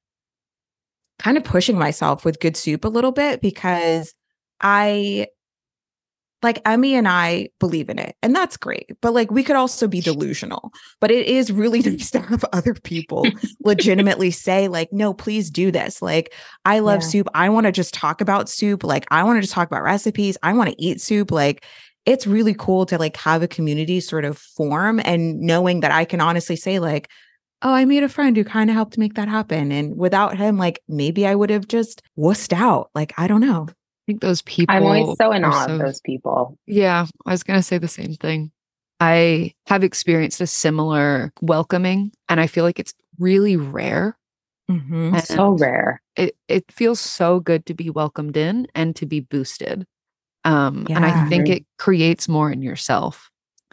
[1.19, 4.15] kind of pushing myself with good soup a little bit because
[4.61, 5.27] i
[6.43, 8.91] like Emmy and I believe in it, and that's great.
[9.01, 10.73] But like, we could also be delusional.
[11.01, 13.27] But it is really nice to have other people
[13.65, 16.01] legitimately say, like, no, please do this.
[16.01, 16.33] Like,
[16.65, 17.09] I love yeah.
[17.09, 17.29] soup.
[17.35, 18.85] I want to just talk about soup.
[18.85, 20.39] Like, I want to just talk about recipes.
[20.43, 21.31] I want to eat soup.
[21.31, 21.65] Like,
[22.07, 26.05] it's really cool to like have a community sort of form and knowing that I
[26.05, 27.11] can honestly say, like,
[27.63, 29.73] oh, I made a friend who kind of helped make that happen.
[29.73, 32.91] And without him, like, maybe I would have just wussed out.
[32.95, 33.67] Like, I don't know
[34.09, 34.75] think those people.
[34.75, 36.59] I'm always so in awe so, of those people.
[36.67, 38.51] Yeah, I was going to say the same thing.
[39.01, 44.17] I have experienced a similar welcoming, and I feel like it's really rare.
[44.71, 45.19] Mm-hmm.
[45.19, 46.03] So rare.
[46.17, 49.87] It it feels so good to be welcomed in and to be boosted.
[50.45, 50.97] Um, yeah.
[50.97, 53.31] and I think it creates more in yourself.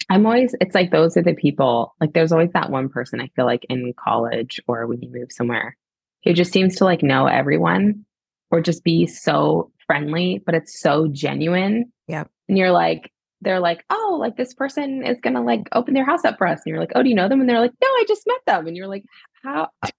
[0.10, 3.30] I'm always, it's like those are the people, like there's always that one person I
[3.36, 5.78] feel like in college or when you move somewhere
[6.24, 8.04] who just seems to like know everyone
[8.52, 11.92] or just be so friendly, but it's so genuine.
[12.08, 12.26] Yeah.
[12.48, 16.26] And you're like, they're like, oh, like this person is gonna like open their house
[16.26, 16.62] up for us.
[16.66, 17.42] And you're like, oh, do you know them?
[17.42, 18.68] And they're like, no, I just met them.
[18.68, 19.04] And you're like,
[19.44, 19.90] how uh,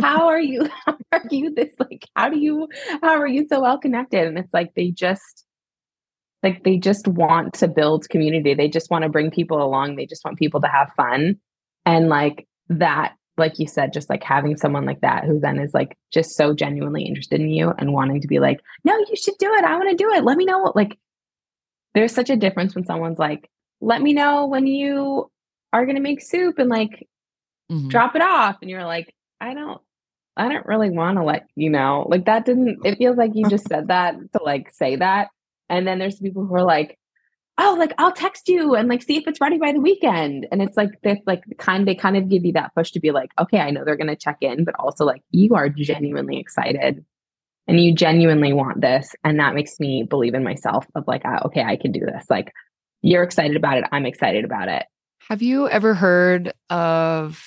[0.00, 2.68] how are you how are you this like how do you
[3.02, 4.26] how are you so well connected?
[4.26, 5.46] And it's like they just
[6.42, 8.54] like they just want to build community.
[8.54, 9.96] They just want to bring people along.
[9.96, 11.36] They just want people to have fun.
[11.84, 15.74] And like that like you said, just like having someone like that who then is
[15.74, 19.36] like just so genuinely interested in you and wanting to be like, no, you should
[19.38, 19.64] do it.
[19.64, 20.24] I want to do it.
[20.24, 20.58] Let me know.
[20.58, 20.98] What, like,
[21.94, 25.30] there's such a difference when someone's like, let me know when you
[25.72, 27.06] are going to make soup and like
[27.70, 27.88] mm-hmm.
[27.88, 28.56] drop it off.
[28.62, 29.80] And you're like, I don't,
[30.36, 32.06] I don't really want to let you know.
[32.08, 35.28] Like, that didn't, it feels like you just said that to like say that.
[35.68, 36.98] And then there's people who are like,
[37.58, 40.46] oh, like I'll text you and like see if it's ready by the weekend.
[40.50, 43.10] And it's like they like kind they kind of give you that push to be
[43.10, 47.04] like, okay, I know they're gonna check in, but also like you are genuinely excited
[47.66, 49.14] and you genuinely want this.
[49.24, 52.26] And that makes me believe in myself of like, ah, okay, I can do this.
[52.28, 52.52] Like
[53.02, 53.84] you're excited about it.
[53.92, 54.84] I'm excited about it.
[55.28, 57.42] Have you ever heard of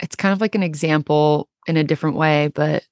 [0.00, 2.82] it's kind of like an example in a different way, but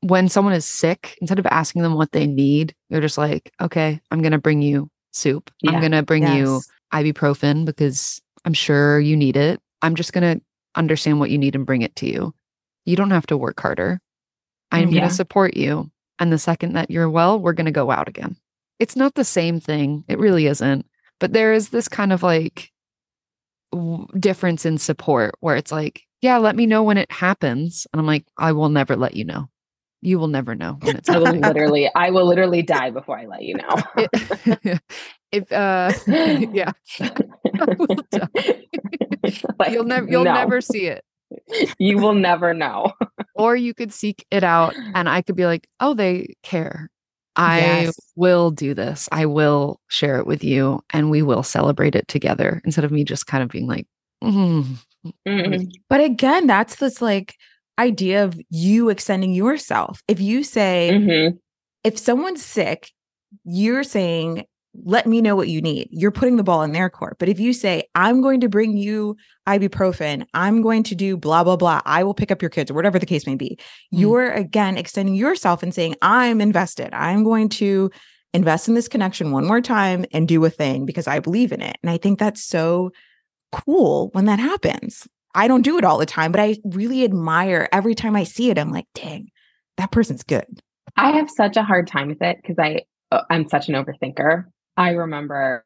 [0.00, 4.00] when someone is sick, instead of asking them what they need, you're just like, okay,
[4.10, 5.50] I'm going to bring you soup.
[5.62, 5.72] Yeah.
[5.72, 6.36] I'm going to bring yes.
[6.36, 6.60] you
[6.92, 9.60] ibuprofen because I'm sure you need it.
[9.82, 12.34] I'm just going to understand what you need and bring it to you.
[12.84, 14.00] You don't have to work harder.
[14.70, 15.00] I'm yeah.
[15.00, 15.90] going to support you.
[16.18, 18.36] And the second that you're well, we're going to go out again.
[18.78, 20.04] It's not the same thing.
[20.08, 20.86] It really isn't.
[21.18, 22.70] But there is this kind of like
[23.72, 27.86] w- difference in support where it's like, yeah, let me know when it happens.
[27.92, 29.48] And I'm like, I will never let you know
[30.02, 33.26] you will never know when it's I will literally I will literally die before I
[33.26, 33.76] let you know.
[35.32, 36.72] if uh yeah.
[39.58, 40.34] like, you'll never you'll no.
[40.34, 41.04] never see it.
[41.78, 42.92] You will never know.
[43.34, 46.88] or you could seek it out and I could be like, "Oh, they care.
[47.36, 48.00] I yes.
[48.16, 49.08] will do this.
[49.12, 53.04] I will share it with you and we will celebrate it together instead of me
[53.04, 53.86] just kind of being like,
[54.24, 54.72] mm-hmm.
[55.28, 55.64] Mm-hmm.
[55.88, 57.34] But again, that's this like
[57.78, 60.02] idea of you extending yourself.
[60.08, 61.36] If you say, mm-hmm.
[61.84, 62.90] if someone's sick,
[63.44, 64.44] you're saying,
[64.84, 65.88] let me know what you need.
[65.90, 67.16] You're putting the ball in their court.
[67.18, 69.16] But if you say, I'm going to bring you
[69.48, 72.74] ibuprofen, I'm going to do blah, blah, blah, I will pick up your kids or
[72.74, 73.98] whatever the case may be, mm-hmm.
[74.00, 76.92] you're again extending yourself and saying, I'm invested.
[76.92, 77.90] I'm going to
[78.34, 81.62] invest in this connection one more time and do a thing because I believe in
[81.62, 81.78] it.
[81.82, 82.90] And I think that's so
[83.52, 85.06] cool when that happens.
[85.36, 88.50] I don't do it all the time, but I really admire every time I see
[88.50, 88.58] it.
[88.58, 89.28] I'm like, dang,
[89.76, 90.46] that person's good.
[90.96, 94.46] I have such a hard time with it because I uh, I'm such an overthinker.
[94.76, 95.64] I remember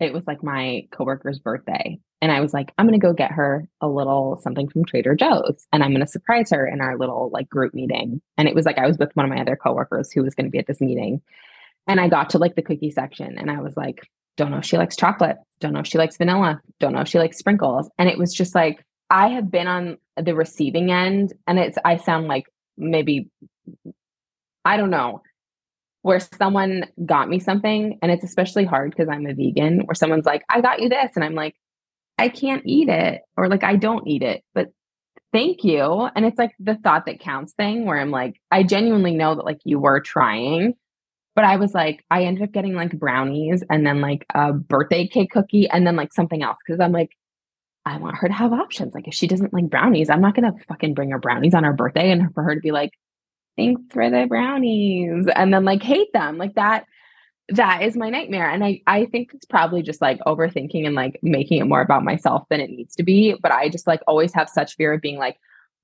[0.00, 1.98] it was like my coworker's birthday.
[2.20, 5.66] And I was like, I'm to go get her a little something from Trader Joe's
[5.72, 8.20] and I'm to surprise her in our little like group meeting.
[8.38, 10.50] And it was like, I was with one of my other coworkers who was to
[10.50, 11.20] be at this meeting.
[11.88, 14.64] And I got to like the cookie section and I was like, don't know if
[14.64, 17.90] she likes chocolate, don't know if she likes vanilla, don't know if she likes sprinkles.
[17.98, 21.98] And it was just like, I have been on the receiving end and it's, I
[21.98, 22.46] sound like
[22.78, 23.30] maybe,
[24.64, 25.20] I don't know,
[26.00, 27.98] where someone got me something.
[28.00, 31.12] And it's especially hard because I'm a vegan, where someone's like, I got you this.
[31.14, 31.54] And I'm like,
[32.16, 34.68] I can't eat it or like I don't eat it, but
[35.30, 36.08] thank you.
[36.16, 39.44] And it's like the thought that counts thing where I'm like, I genuinely know that
[39.44, 40.74] like you were trying
[41.34, 45.06] but I was like, I ended up getting like brownies and then like a birthday
[45.06, 46.58] cake cookie and then like something else.
[46.66, 47.16] Cause I'm like,
[47.84, 48.94] I want her to have options.
[48.94, 51.72] Like if she doesn't like brownies, I'm not gonna fucking bring her brownies on her
[51.72, 52.92] birthday and for her to be like,
[53.56, 56.38] thanks for the brownies and then like hate them.
[56.38, 56.86] Like that,
[57.48, 58.48] that is my nightmare.
[58.48, 62.04] And I I think it's probably just like overthinking and like making it more about
[62.04, 63.34] myself than it needs to be.
[63.42, 65.38] But I just like always have such fear of being like,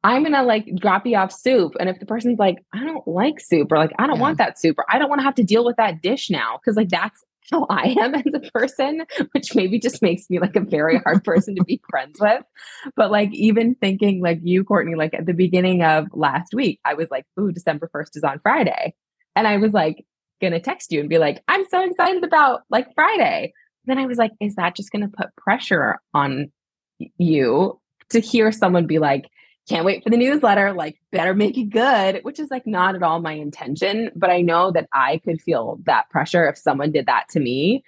[0.05, 1.75] I'm gonna like drop you off soup.
[1.81, 4.23] And if the person's like, I don't like soup, or like, I don't yeah.
[4.23, 6.59] want that soup, or I don't want to have to deal with that dish now,
[6.59, 10.57] because like that's how I am as a person, which maybe just makes me like
[10.57, 12.43] a very hard person to be friends with.
[12.97, 16.95] But like, even thinking like you, Courtney, like at the beginning of last week, I
[16.95, 18.95] was like, ooh, December 1st is on Friday.
[19.37, 20.05] And I was like,
[20.41, 23.53] gonna text you and be like, I'm so excited about like Friday.
[23.87, 26.53] Then I was like, is that just gonna put pressure on
[27.19, 27.81] you
[28.11, 29.29] to hear someone be like,
[29.69, 33.03] can't wait for the newsletter, like better make it good, which is like not at
[33.03, 34.11] all my intention.
[34.17, 37.85] But I know that I could feel that pressure if someone did that to me,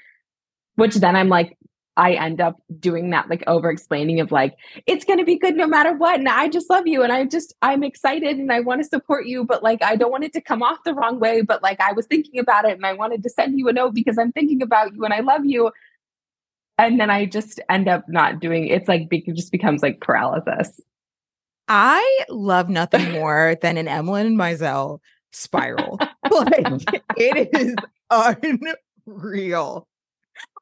[0.77, 1.57] which then I'm like,
[1.97, 4.55] I end up doing that like over explaining of like,
[4.87, 6.19] it's going to be good no matter what.
[6.19, 7.03] And I just love you.
[7.03, 9.45] And I just, I'm excited and I want to support you.
[9.45, 11.43] But like, I don't want it to come off the wrong way.
[11.43, 13.95] But like, I was thinking about it and I wanted to send you a note
[13.95, 15.73] because I'm thinking about you and I love you.
[16.79, 20.81] And then I just end up not doing it's like, it just becomes like paralysis.
[21.70, 24.98] I love nothing more than an Emelyn and Mizelle
[25.30, 25.98] spiral.
[26.30, 26.64] like
[27.16, 27.74] it is
[29.06, 29.87] unreal.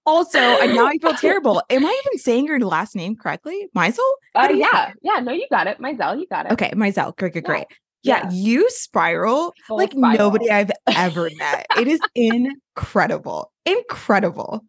[0.06, 1.62] Also, and now I feel terrible.
[1.68, 3.68] Am I even saying your last name correctly?
[3.76, 3.98] Mizelle?
[4.34, 4.92] Uh, yeah.
[5.02, 5.20] Yeah.
[5.20, 5.78] No, you got it.
[5.78, 6.52] Mizelle, you got it.
[6.52, 6.70] Okay.
[6.70, 7.16] Mizelle.
[7.16, 7.66] Great, great, great.
[8.02, 8.22] Yeah.
[8.24, 8.30] yeah.
[8.30, 10.16] you spiral Full like spiral.
[10.16, 11.66] nobody I've ever met.
[11.78, 13.52] it is incredible.
[13.66, 14.64] Incredible.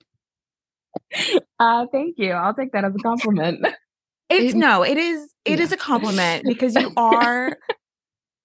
[1.60, 2.32] Uh, thank you.
[2.32, 3.66] I'll take that as a compliment.
[4.30, 5.66] It's no, it is it yeah.
[5.66, 7.58] is a compliment because you are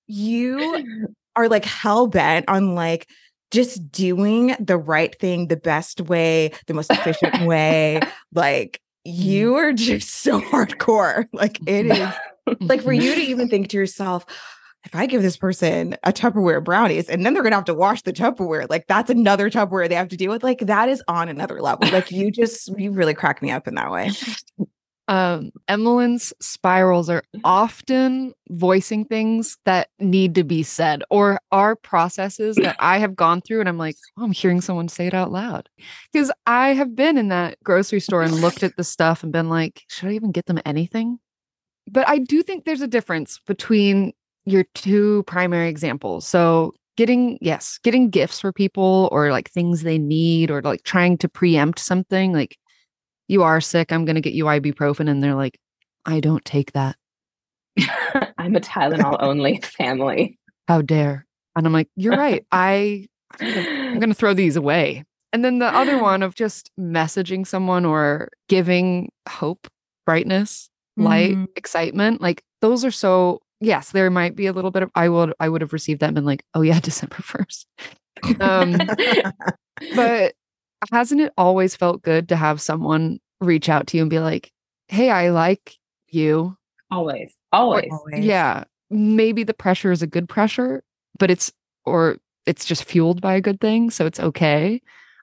[0.07, 3.09] you are like hell bent on like
[3.51, 8.01] just doing the right thing the best way, the most efficient way.
[8.33, 9.57] Like you mm.
[9.57, 11.27] are just so hardcore.
[11.33, 14.25] Like it is like for you to even think to yourself,
[14.85, 18.03] if I give this person a Tupperware brownies and then they're gonna have to wash
[18.03, 20.43] the Tupperware, like that's another Tupperware they have to deal with.
[20.43, 21.89] Like that is on another level.
[21.91, 24.11] Like you just you really crack me up in that way
[25.09, 32.57] um, Emelyn's spirals are often voicing things that need to be said or are processes
[32.57, 33.61] that I have gone through.
[33.61, 35.69] And I'm like, oh, I'm hearing someone say it out loud.
[36.13, 39.51] Because I have been in that grocery store and looked at the stuff and been
[39.51, 41.19] like, should I even get them anything?
[41.91, 44.15] But I do think there's a difference between
[44.47, 46.27] your two primary examples.
[46.27, 51.19] So, getting, yes, getting gifts for people or like things they need or like trying
[51.19, 52.57] to preempt something like
[53.29, 53.93] you are sick.
[53.93, 55.09] I'm going to get you ibuprofen.
[55.09, 55.59] And they're like,
[56.05, 56.97] I don't take that.
[58.39, 60.39] I'm a Tylenol only family.
[60.69, 61.27] How dare.
[61.57, 62.45] And I'm like, you're right.
[62.53, 63.07] I,
[63.41, 65.05] I'm going to throw these away.
[65.33, 69.67] And then the other one of just messaging someone or giving hope,
[70.07, 71.45] brightness, light, mm-hmm.
[71.57, 72.21] excitement.
[72.21, 75.49] Like those are so, yes, there might be a little bit of, I would, I
[75.49, 77.65] would have received them and like, oh yeah, December 1st.
[78.41, 78.79] Um,
[79.97, 80.35] but
[80.93, 84.53] hasn't it always felt good to have someone reach out to you and be like,
[84.89, 85.77] hey, I like
[86.09, 86.57] you?
[86.91, 87.35] Always.
[87.53, 87.91] Always.
[87.91, 88.65] Or, yeah.
[88.91, 90.83] Maybe the pressure is a good pressure,
[91.19, 91.53] but it's,
[91.85, 93.91] or it's just fueled by a good thing.
[93.91, 94.81] So it's okay.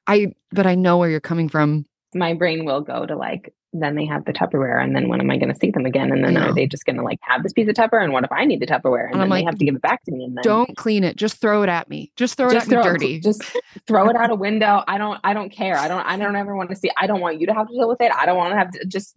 [0.07, 1.85] I, but I know where you're coming from.
[2.13, 5.31] My brain will go to like, then they have the Tupperware, and then when am
[5.31, 6.11] I going to see them again?
[6.11, 8.03] And then are they just going to like have this piece of Tupperware?
[8.03, 9.05] And what if I need the Tupperware?
[9.05, 10.25] And, and then like, they have to give it back to me.
[10.25, 11.15] And then don't clean it.
[11.15, 12.11] Just throw it at me.
[12.17, 13.19] Just throw just it at throw, me dirty.
[13.21, 13.43] Just
[13.87, 14.83] throw it out a window.
[14.87, 15.19] I don't.
[15.23, 15.77] I don't care.
[15.77, 16.05] I don't.
[16.05, 16.91] I don't ever want to see.
[16.97, 18.11] I don't want you to have to deal with it.
[18.11, 19.15] I don't want to have to just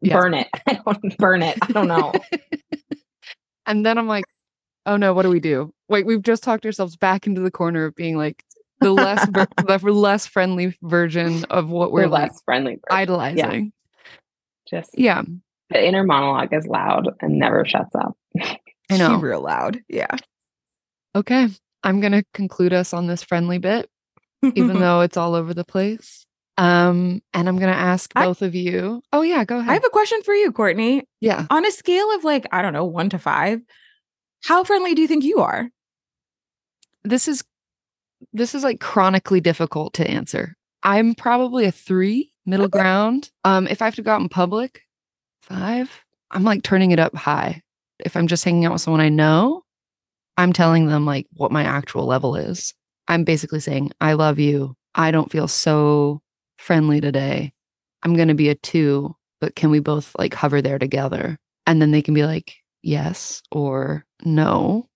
[0.00, 0.20] yes.
[0.20, 0.48] burn it.
[0.66, 1.58] I don't burn it.
[1.62, 2.12] I don't know.
[3.66, 4.24] and then I'm like,
[4.84, 5.72] oh no, what do we do?
[5.88, 8.44] Wait, we've just talked ourselves back into the corner of being like,
[8.80, 12.82] the less the less friendly version of what we're less like friendly version.
[12.90, 13.72] idolizing.
[14.68, 15.22] Just yeah.
[15.70, 18.16] The inner monologue is loud and never shuts up.
[18.90, 19.18] I know.
[19.18, 19.80] real loud.
[19.88, 20.14] Yeah.
[21.14, 21.48] Okay.
[21.82, 23.88] I'm gonna conclude us on this friendly bit,
[24.54, 26.24] even though it's all over the place.
[26.58, 29.02] Um, and I'm gonna ask I- both of you.
[29.12, 29.70] Oh yeah, go ahead.
[29.70, 31.04] I have a question for you, Courtney.
[31.20, 31.46] yeah.
[31.50, 33.60] On a scale of like, I don't know, one to five,
[34.44, 35.68] how friendly do you think you are?
[37.04, 37.44] This is
[38.32, 40.56] this is like chronically difficult to answer.
[40.82, 43.30] I'm probably a three, middle ground.
[43.44, 44.82] Um, if I have to go out in public,
[45.42, 45.90] five.
[46.30, 47.62] I'm like turning it up high.
[47.98, 49.62] If I'm just hanging out with someone I know,
[50.36, 52.74] I'm telling them like what my actual level is.
[53.08, 54.74] I'm basically saying, I love you.
[54.94, 56.20] I don't feel so
[56.58, 57.52] friendly today.
[58.02, 61.38] I'm going to be a two, but can we both like hover there together?
[61.66, 64.88] And then they can be like, yes or no.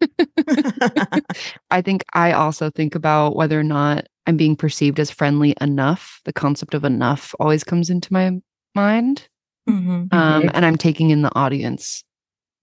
[1.70, 6.20] I think I also think about whether or not I'm being perceived as friendly enough.
[6.24, 8.32] The concept of enough always comes into my
[8.74, 9.28] mind.
[9.68, 10.12] Mhm.
[10.12, 12.04] Um, and I'm taking in the audience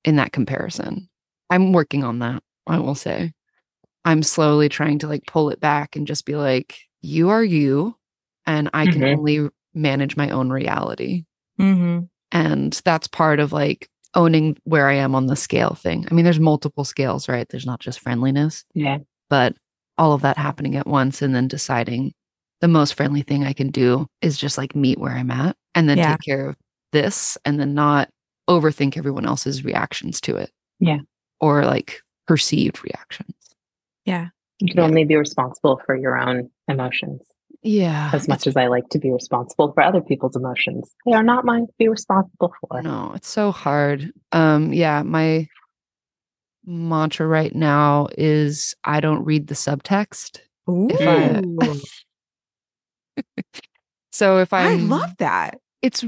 [0.05, 1.09] in that comparison.
[1.49, 3.33] I'm working on that, I will say.
[4.05, 7.95] I'm slowly trying to like pull it back and just be like, you are you,
[8.45, 9.17] and I can Mhm.
[9.17, 11.25] only manage my own reality.
[11.59, 12.09] Mhm.
[12.31, 16.05] And that's part of like owning where I am on the scale thing.
[16.09, 17.47] I mean, there's multiple scales, right?
[17.49, 18.99] There's not just friendliness, Yeah.
[19.29, 19.55] but
[19.97, 22.13] all of that happening at once and then deciding
[22.61, 25.87] the most friendly thing I can do is just like meet where I'm at and
[25.89, 26.11] then Yeah.
[26.11, 26.55] take care of
[26.91, 28.09] this and then not
[28.49, 30.51] overthink everyone else's reactions to it.
[30.79, 30.99] Yeah.
[31.41, 33.33] Or like perceived reactions.
[34.05, 34.29] Yeah.
[34.59, 34.85] You can Yeah.
[34.85, 37.21] only be responsible for your own emotions.
[37.67, 38.09] Yeah.
[38.13, 41.43] As much as I like to be responsible for other people's emotions, they are not
[41.43, 42.81] mine to be responsible for.
[42.81, 44.11] No, it's so hard.
[44.31, 45.47] Um, yeah, my
[46.65, 50.39] mantra right now is I don't read the subtext.
[50.67, 51.79] If I-
[54.11, 55.59] So if I I'm love that.
[55.81, 56.03] it's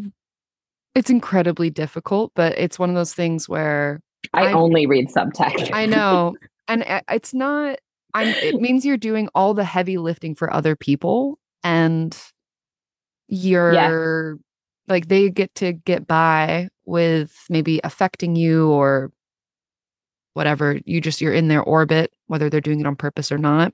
[0.96, 4.00] it's incredibly difficult, but it's one of those things where
[4.34, 5.72] I, I- only read subtext.
[5.74, 6.36] I know,
[6.68, 7.80] and it's not.
[8.14, 8.28] I'm.
[8.28, 12.18] It means you're doing all the heavy lifting for other people, and
[13.28, 14.38] you're
[14.88, 19.12] like they get to get by with maybe affecting you or
[20.34, 20.80] whatever.
[20.86, 23.74] You just you're in their orbit, whether they're doing it on purpose or not,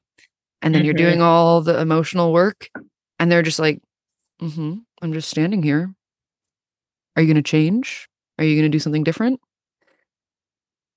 [0.62, 1.00] and then you're Mhm.
[1.00, 2.70] doing all the emotional work,
[3.20, 3.82] and they're just like,
[4.42, 5.96] mm-hmm, "I'm just standing here.
[7.16, 8.08] Are you going to change?
[8.38, 9.40] Are you going to do something different?"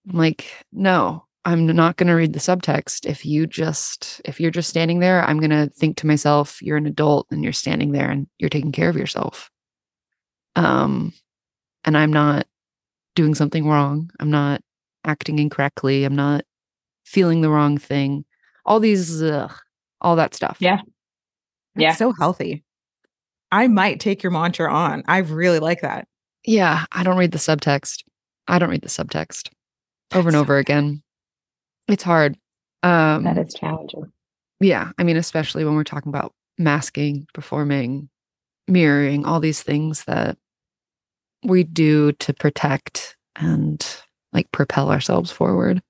[0.09, 3.07] I'm like, no, I'm not going to read the subtext.
[3.07, 6.77] If you just, if you're just standing there, I'm going to think to myself, you're
[6.77, 9.51] an adult and you're standing there and you're taking care of yourself.
[10.57, 11.15] Um,
[11.87, 12.47] and I'm not
[13.15, 14.11] doing something wrong.
[14.21, 14.61] I'm not
[15.07, 16.05] acting incorrectly.
[16.05, 16.45] I'm not
[17.07, 18.27] feeling the wrong thing.
[18.67, 19.55] All these, ugh,
[20.03, 20.59] all that stuff.
[20.61, 20.83] Yeah.
[21.75, 21.95] Yeah.
[21.95, 22.63] so healthy.
[23.51, 25.03] I might take your mantra on.
[25.09, 26.09] I really like that.
[26.45, 26.85] Yeah.
[26.93, 28.05] I don't read the subtext.
[28.47, 29.49] I don't read the subtext
[30.13, 31.03] over and That's so over again.
[31.89, 32.37] It's hard.
[32.83, 34.13] Um, that is challenging.
[34.61, 34.93] Yeah.
[34.99, 38.09] I mean, especially when we're talking about masking, performing,
[38.67, 40.37] mirroring, all these things that
[41.45, 43.85] we do to protect and
[44.33, 45.81] like propel ourselves forward.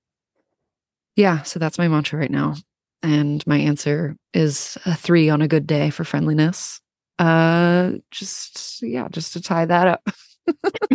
[1.17, 1.43] Yeah.
[1.43, 2.55] So that's my mantra right now.
[3.03, 6.81] And my answer is a three on a good day for friendliness.
[7.19, 10.09] Uh, just, yeah, just to tie that up.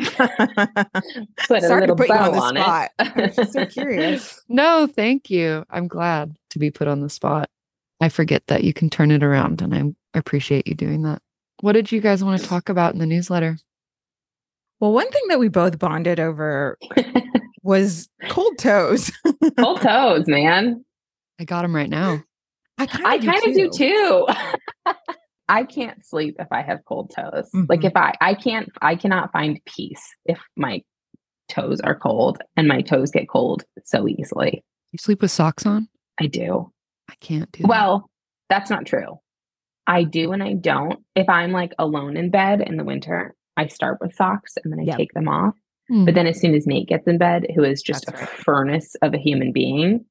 [1.47, 2.91] Put a Sorry to little put you on the on spot.
[2.99, 3.33] it.
[3.37, 4.41] I was so curious.
[4.49, 5.65] no, thank you.
[5.69, 7.49] I'm glad to be put on the spot.
[8.01, 11.21] I forget that you can turn it around and I appreciate you doing that.
[11.61, 13.57] What did you guys want to talk about in the newsletter?
[14.79, 16.77] Well, one thing that we both bonded over
[17.61, 19.11] was cold toes.
[19.57, 20.83] Cold toes, man.
[21.39, 22.21] I got them right now.
[22.77, 24.27] I kind I kind of do too.
[25.49, 27.49] I can't sleep if I have cold toes.
[27.69, 27.85] Like Mhm.
[27.85, 30.81] if I I can't I cannot find peace if my
[31.49, 34.63] toes are cold and my toes get cold so easily.
[34.91, 35.87] You sleep with socks on?
[36.19, 36.71] I do.
[37.09, 37.67] I can't do that.
[37.67, 38.09] Well,
[38.49, 39.19] that's not true.
[39.85, 41.03] I do and I don't.
[41.15, 44.79] If I'm like alone in bed in the winter, I start with socks and then
[44.79, 44.97] I Yep.
[44.97, 45.55] take them off.
[45.89, 46.05] Hmm.
[46.05, 48.29] But then as soon as Nate gets in bed, who is just That's a right.
[48.45, 50.05] furnace of a human being,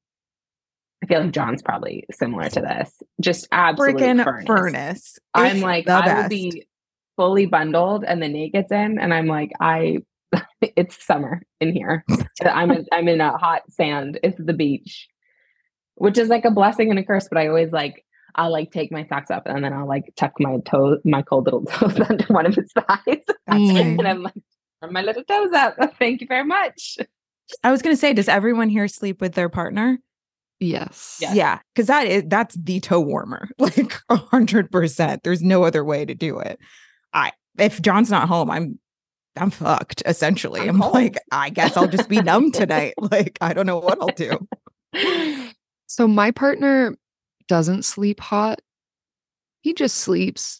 [1.03, 3.03] I feel like John's probably similar to this.
[3.19, 4.45] Just absolute freaking furnace.
[4.47, 5.19] furnace.
[5.33, 6.65] I'm like, the I will be
[7.17, 9.97] fully bundled, and then Nate gets in, and I'm like, I,
[10.61, 12.05] it's summer in here.
[12.45, 14.17] I'm in, I'm in a hot sand.
[14.23, 15.09] It's the beach,
[15.95, 17.27] which is like a blessing and a curse.
[17.29, 20.31] But I always like, I'll like take my socks up, and then I'll like tuck
[20.39, 23.99] my toe, my cold little toes under one of his thighs, Mm.
[23.99, 24.33] and I'm like,
[24.81, 25.75] "Turn my little toes up.
[25.99, 26.97] Thank you very much.
[27.61, 29.99] I was going to say, does everyone here sleep with their partner?
[30.63, 31.17] Yes.
[31.21, 31.35] Yes.
[31.35, 35.23] Yeah, because that is that's the toe warmer, like a hundred percent.
[35.23, 36.59] There's no other way to do it.
[37.13, 38.79] I if John's not home, I'm
[39.35, 40.03] I'm fucked.
[40.05, 42.93] Essentially, I'm I'm, like, I guess I'll just be numb tonight.
[43.11, 44.47] Like I don't know what I'll do.
[45.85, 46.97] So my partner
[47.47, 48.61] doesn't sleep hot.
[49.61, 50.59] he just sleeps.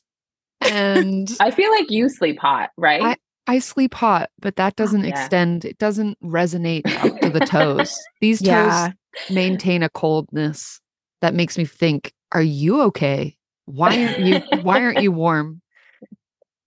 [0.61, 3.17] And I feel like you sleep hot, right?
[3.47, 5.09] I sleep hot, but that oh, doesn't yeah.
[5.09, 7.99] extend, it doesn't resonate up to the toes.
[8.21, 8.91] These toes Yeah.
[9.29, 10.79] Maintain a coldness
[11.21, 13.37] that makes me think, are you okay?
[13.65, 15.61] Why aren't you why aren't you warm?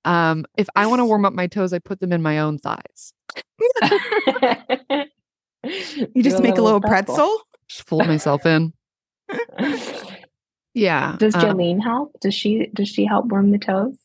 [0.04, 2.58] Um, if I want to warm up my toes, I put them in my own
[2.58, 3.12] thighs.
[6.14, 7.40] You just make a little pretzel.
[7.68, 8.72] Just fold myself in.
[10.74, 11.16] Yeah.
[11.18, 12.20] Does um, Jolene help?
[12.20, 13.96] Does she does she help warm the toes?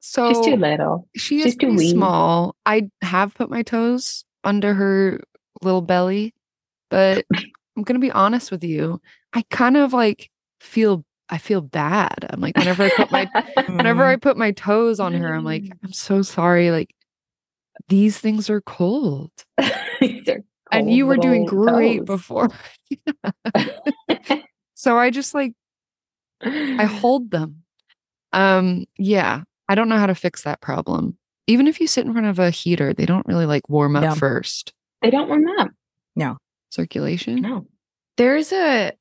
[0.00, 1.08] so She's too little.
[1.16, 2.56] She is too small.
[2.64, 5.20] I have put my toes under her
[5.62, 6.32] little belly,
[6.92, 7.24] but
[7.74, 9.00] I'm gonna be honest with you.
[9.32, 10.30] I kind of like
[10.60, 12.26] feel I feel bad.
[12.28, 13.26] I'm like whenever I put my
[13.66, 16.70] whenever I put my toes on her, I'm like, I'm so sorry.
[16.70, 16.94] Like
[17.88, 19.32] these things are cold.
[20.70, 22.06] Are and you were doing great toes.
[22.06, 22.48] before.
[24.74, 25.52] so I just like
[26.42, 27.62] I hold them.
[28.32, 29.42] Um, yeah.
[29.68, 31.18] I don't know how to fix that problem.
[31.46, 34.02] Even if you sit in front of a heater, they don't really like warm up
[34.02, 34.14] No.
[34.14, 34.72] first.
[35.02, 35.70] They don't warm up.
[36.72, 37.40] Circulation.
[37.42, 37.66] No.
[38.16, 38.92] There's a,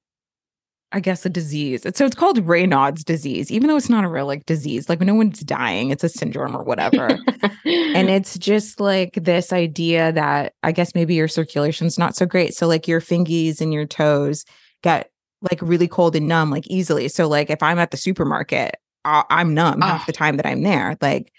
[0.91, 1.83] I guess, a disease.
[1.95, 4.89] So it's called Raynaud's disease, even though it's not a real like disease.
[4.89, 7.07] Like no one's dying, it's a syndrome or whatever.
[7.07, 7.19] and
[8.09, 12.53] it's just like this idea that I guess maybe your circulation's not so great.
[12.55, 14.43] So like your fingies and your toes
[14.83, 15.09] get
[15.41, 17.07] like really cold and numb like easily.
[17.07, 20.05] So like if I'm at the supermarket, I- I'm numb half Ah.
[20.05, 20.97] the time that I'm there.
[21.01, 21.31] Like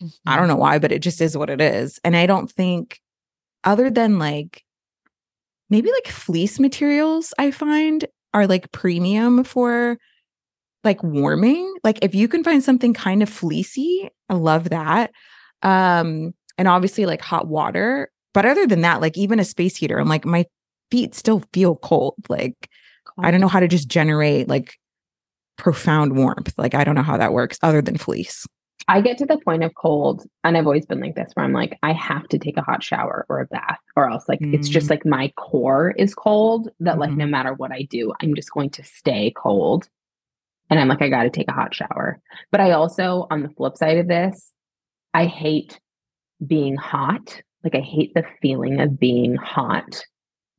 [0.00, 0.36] I Mm-hmm.
[0.36, 2.00] don't know why, but it just is what it is.
[2.02, 3.00] And I don't think,
[3.62, 4.64] other than like
[5.72, 8.04] maybe like fleece materials, I find
[8.34, 9.96] are like premium for
[10.84, 11.72] like warming.
[11.82, 15.12] Like if you can find something kind of fleecy, I love that.
[15.62, 18.10] Um, and obviously like hot water.
[18.34, 20.44] But other than that, like even a space heater, I'm like, my
[20.90, 22.16] feet still feel cold.
[22.28, 22.68] Like
[23.18, 24.74] I don't know how to just generate like
[25.56, 26.52] profound warmth.
[26.58, 28.46] Like I don't know how that works other than fleece.
[28.88, 31.52] I get to the point of cold, and I've always been like this, where I'm
[31.52, 34.68] like, I have to take a hot shower or a bath, or else like it's
[34.68, 34.90] just Mm.
[34.90, 36.68] like my core is cold.
[36.80, 37.18] That like Mhm.
[37.18, 39.88] no matter what I do, I'm just going to stay cold.
[40.68, 42.20] And I'm like, I got to take a hot shower.
[42.50, 44.52] But I also, on the flip side of this,
[45.14, 45.78] I hate
[46.46, 47.40] being hot.
[47.62, 50.02] Like I hate the feeling of being hot.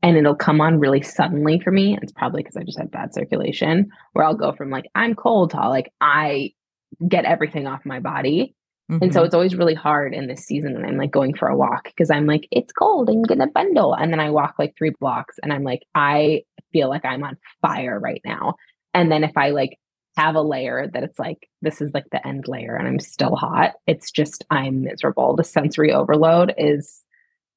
[0.02, 1.98] And it'll come on really suddenly for me.
[2.02, 5.52] It's probably because I just had bad circulation, where I'll go from like, I'm cold
[5.52, 6.52] to like, I
[7.08, 8.56] get everything off my body.
[8.89, 9.12] And Mm-hmm.
[9.14, 11.86] so it's always really hard in this season when I'm like going for a walk
[11.86, 13.94] because I'm like, it's cold, I'm gonna bundle.
[13.94, 17.38] And then I walk like three blocks and I'm like, I feel like I'm on
[17.62, 18.56] fire right now.
[18.94, 19.80] And then if I like
[20.18, 23.36] have a layer that it's like, this is like the end layer and I'm still
[23.36, 25.36] hot, it's just, I'm miserable.
[25.36, 27.04] The sensory overload is,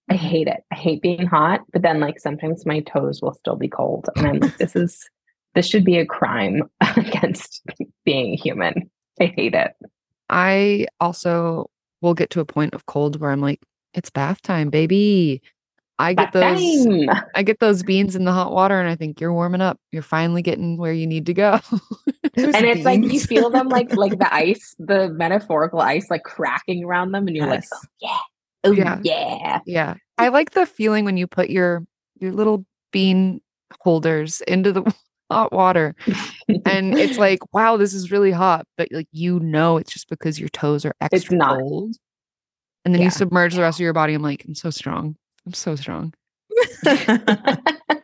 [0.08, 0.62] I hate it.
[0.72, 4.08] I hate being hot, but then like sometimes my toes will still be cold.
[4.14, 5.10] And I'm like, this is,
[5.56, 6.62] this should be a crime
[6.96, 7.62] against
[8.04, 8.88] being human.
[9.20, 9.72] I hate it.
[10.28, 11.70] I also
[12.02, 13.60] will get to a point of cold where I'm like,
[13.94, 15.40] it's bath time, baby.
[15.98, 17.24] I get Bath those time.
[17.34, 19.78] I get those beans in the hot water and I think you're warming up.
[19.92, 21.58] You're finally getting where you need to go.
[22.36, 26.84] And it's like you feel them like like the ice, the metaphorical ice, like cracking
[26.84, 27.70] around them, and you're Yes.
[27.72, 28.18] like, oh, yeah,
[28.64, 29.00] oh Yeah.
[29.02, 29.60] yeah.
[29.64, 29.94] yeah.
[30.18, 31.86] I like the feeling when you put your
[32.18, 33.40] your little bean
[33.80, 34.94] holders into the
[35.30, 35.94] hot water
[36.64, 40.38] and it's like, wow, this is really hot, but like you know it's just because
[40.38, 41.58] your toes are extra not.
[41.58, 41.96] cold.
[42.84, 43.06] And then Yeah.
[43.06, 44.14] you submerge the rest of your body.
[44.14, 45.16] I'm like, I'm so strong.
[45.44, 46.14] I'm so strong.
[46.86, 47.20] I'm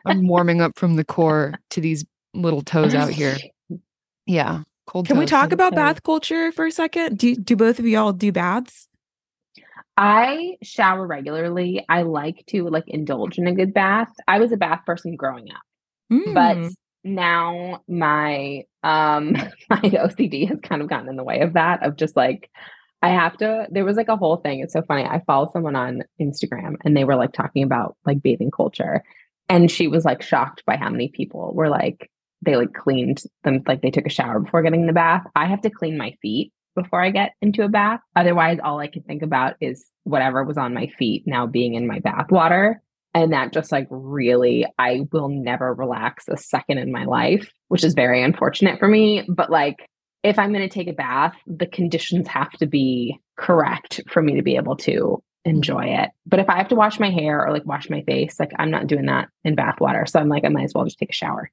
[0.27, 2.05] warming up from the core to these
[2.35, 3.37] little toes out here.
[4.27, 4.63] Yeah.
[4.87, 5.31] Cold Can we toes.
[5.31, 5.83] talk about Okay.
[5.83, 7.19] bath culture for a second?
[7.19, 8.87] Do do both of y'all do baths?
[9.97, 11.85] I shower regularly.
[11.89, 14.09] I like to like indulge in a good bath.
[14.29, 15.63] I was a bath person growing up,
[16.35, 16.75] but Mm.
[17.05, 19.33] Now my um
[19.71, 22.51] my OCD has kind of gotten in the way of that of just like
[23.03, 24.61] I have to there was like a whole thing.
[24.61, 25.05] It's so funny.
[25.05, 29.03] I follow someone on Instagram and they were like talking about like bathing culture
[29.49, 32.11] and she was like shocked by how many people were like
[32.43, 35.25] they like cleaned them like they took a shower before getting in the bath.
[35.35, 38.01] I have to clean my feet before I get into a bath.
[38.17, 41.87] Otherwise all I can think about is whatever was on my feet now being in
[41.87, 42.81] my bath water
[43.15, 47.85] and that just like really i will never relax a second in my life which
[47.85, 49.89] is very unfortunate for me but like
[50.23, 54.37] if i'm going to take a bath the conditions have to be correct for me
[54.37, 57.53] to be able to enjoy it but if i have to wash my hair or
[57.53, 60.45] like wash my face like i'm not doing that in bath water so i'm like
[60.45, 61.51] i might as well just take a shower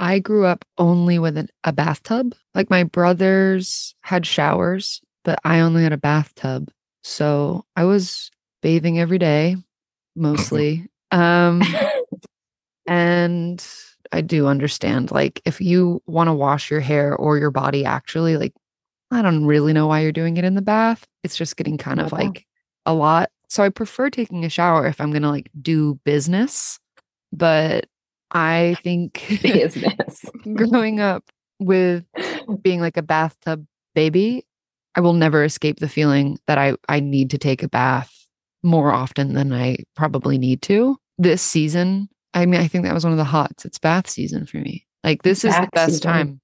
[0.00, 2.34] I grew up only with an, a bathtub.
[2.54, 6.70] Like my brothers had showers, but I only had a bathtub.
[7.04, 8.30] So I was
[8.62, 10.22] bathing every day, mm-hmm.
[10.22, 10.86] mostly.
[11.10, 11.62] Um,
[12.86, 13.66] and
[14.12, 15.10] I do understand.
[15.10, 18.52] Like if you want to wash your hair or your body actually, like
[19.10, 21.06] I don't really know why you're doing it in the bath.
[21.24, 22.46] It's just getting kind of like
[22.86, 23.30] a lot.
[23.48, 26.78] So I prefer taking a shower if I'm gonna like do business.
[27.32, 27.86] But
[28.32, 30.24] I think Business.
[30.54, 31.24] growing up
[31.58, 32.04] with
[32.62, 34.44] being like a bathtub baby,
[34.94, 38.19] I will never escape the feeling that I I need to take a bath
[38.62, 40.96] more often than I probably need to.
[41.18, 43.64] This season, I mean, I think that was one of the hots.
[43.64, 44.86] It's bath season for me.
[45.04, 46.10] Like this is the best season.
[46.10, 46.40] time.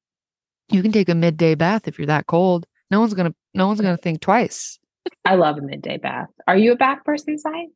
[0.71, 2.67] You can take a midday bath if you're that cold.
[2.91, 4.79] No one's gonna no one's gonna think twice.
[5.25, 6.29] I love a midday bath.
[6.49, 7.69] Are you a bath person, Sie?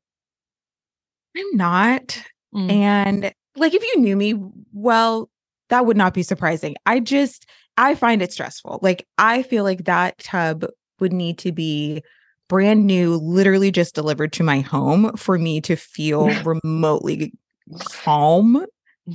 [1.36, 2.22] I'm not.
[2.54, 2.72] Mm.
[2.72, 4.34] And like if you knew me
[4.72, 5.30] well,
[5.68, 6.76] that would not be surprising.
[6.86, 8.80] I just I find it stressful.
[8.82, 10.66] Like I feel like that tub
[10.98, 12.02] would need to be
[12.50, 17.32] brand new, literally just delivered to my home for me to feel remotely
[17.78, 18.66] calm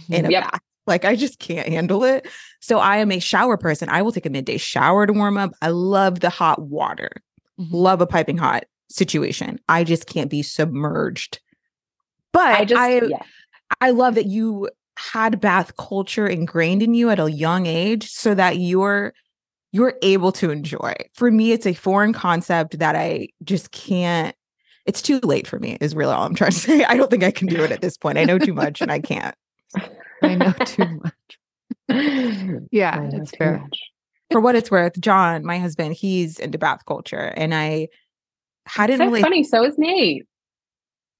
[0.09, 0.43] in a Yep.
[0.51, 0.61] bath.
[0.87, 2.27] Like I just can't handle it.
[2.61, 3.89] So I am a shower person.
[3.89, 5.51] I will take a midday shower to warm up.
[5.61, 7.11] I love the hot water.
[7.59, 7.67] Mhm.
[7.71, 9.59] Love a piping hot situation.
[9.67, 11.39] I just can't be submerged.
[12.33, 13.23] But I just I yeah.
[13.81, 18.33] I love that you had bath culture ingrained in you at a young age so
[18.35, 19.13] that you're
[19.75, 20.93] you're able to enjoy.
[21.13, 24.35] For me it's a foreign concept that I just can't
[24.85, 26.83] it's too late for me is really all I'm trying to say.
[26.85, 28.17] I don't think I can do it at this point.
[28.17, 29.35] I know too much and I can't.
[30.23, 32.69] I know too much.
[32.71, 33.57] Yeah, I know it's too fair.
[33.59, 33.79] much.
[34.31, 37.89] For what it's worth, John, my husband, he's into bath culture and I
[38.65, 39.43] hadn't So really funny.
[39.43, 40.25] So is Nate.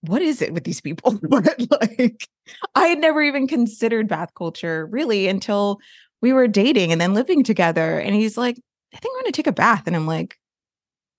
[0.01, 1.20] what is it with these people?
[1.30, 2.28] but like,
[2.76, 5.80] I had never even considered bath culture really until
[6.26, 7.99] we were dating and then living together.
[7.99, 8.59] And he's like,
[8.95, 9.84] I think I'm going to take a bath.
[9.86, 10.39] And I'm like,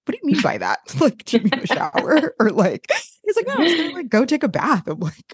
[0.04, 0.80] what do you mean by that?
[1.00, 2.34] like, do you mean a shower?
[2.40, 2.90] or like,
[3.22, 4.88] he's like, no, I'm just going to like go take a bath.
[4.88, 5.32] I'm like,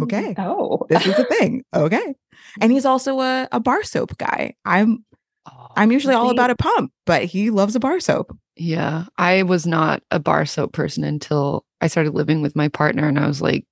[0.00, 1.62] okay, Oh, this is a thing.
[1.74, 2.14] Okay.
[2.62, 4.54] And he's also a, a bar soap guy.
[4.64, 5.04] I'm,
[5.44, 8.34] Oh, I'm usually all about a pump, but he loves a bar soap.
[8.54, 13.08] Yeah, I was not a bar soap person until I started living with my partner,
[13.08, 13.64] and I was like,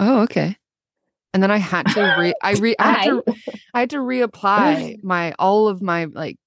[0.00, 0.56] "Oh, okay."
[1.36, 3.22] And then I had to re I re I had to,
[3.74, 6.38] I had to reapply my all of my like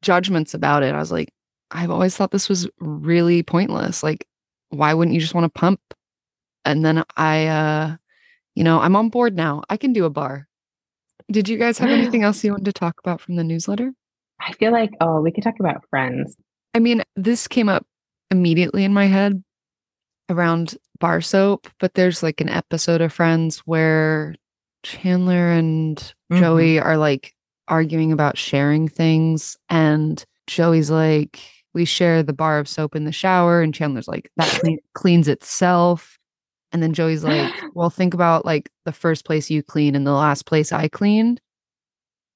[0.00, 0.92] judgments about it.
[0.92, 1.32] I was like,
[1.70, 4.02] I've always thought this was really pointless.
[4.02, 4.26] Like,
[4.70, 5.80] why wouldn't you just want to pump?
[6.64, 7.96] And then I, uh,
[8.56, 9.62] you know, I'm on board now.
[9.70, 10.48] I can do a bar.
[11.30, 13.92] Did you guys have anything else you wanted to talk about from the newsletter?
[14.40, 16.36] I feel like oh, we could talk about friends.
[16.74, 17.86] I mean, this came up
[18.32, 19.40] immediately in my head
[20.28, 24.34] around bar soap, but there's like an episode of Friends where
[24.84, 25.96] Chandler and
[26.32, 26.38] Mhm.
[26.40, 27.34] Joey are like
[27.68, 29.56] arguing about sharing things.
[29.68, 31.40] And Joey's like,
[31.74, 33.62] we share the bar of soap in the shower.
[33.62, 36.18] And Chandler's like, that clean- cleans itself.
[36.72, 40.12] And then Joey's like, well, think about like the first place you clean and the
[40.12, 41.40] last place I cleaned.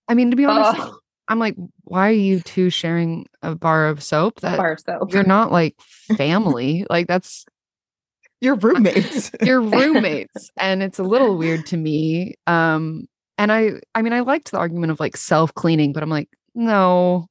[0.09, 0.99] I mean, to be honest, Oh,
[1.29, 4.41] I'm like, why are you two sharing a bar of soap?
[4.41, 5.13] That bar soap.
[5.13, 5.75] you're not like
[6.17, 6.85] family.
[6.91, 7.45] like that's
[8.41, 9.31] Your roommates.
[9.43, 10.51] your roommates.
[10.59, 12.35] and it's a little weird to me.
[12.47, 13.07] Um,
[13.39, 17.27] and I I mean I liked the argument of like self-cleaning, but I'm like, no.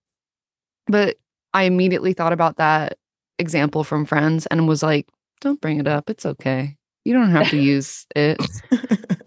[0.87, 1.17] But
[1.53, 2.97] I immediately thought about that
[3.39, 5.07] example from friends and was like,
[5.41, 6.09] don't bring it up.
[6.09, 6.75] It's okay.
[7.03, 8.39] You don't have to use it.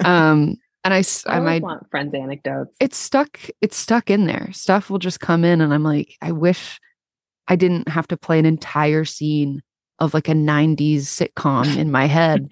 [0.05, 2.74] Um, and I, I might want friends anecdotes.
[2.81, 6.33] it's stuck it's stuck in there stuff will just come in and i'm like i
[6.33, 6.81] wish
[7.49, 9.61] i didn't have to play an entire scene
[9.99, 12.49] of like a 90s sitcom in my head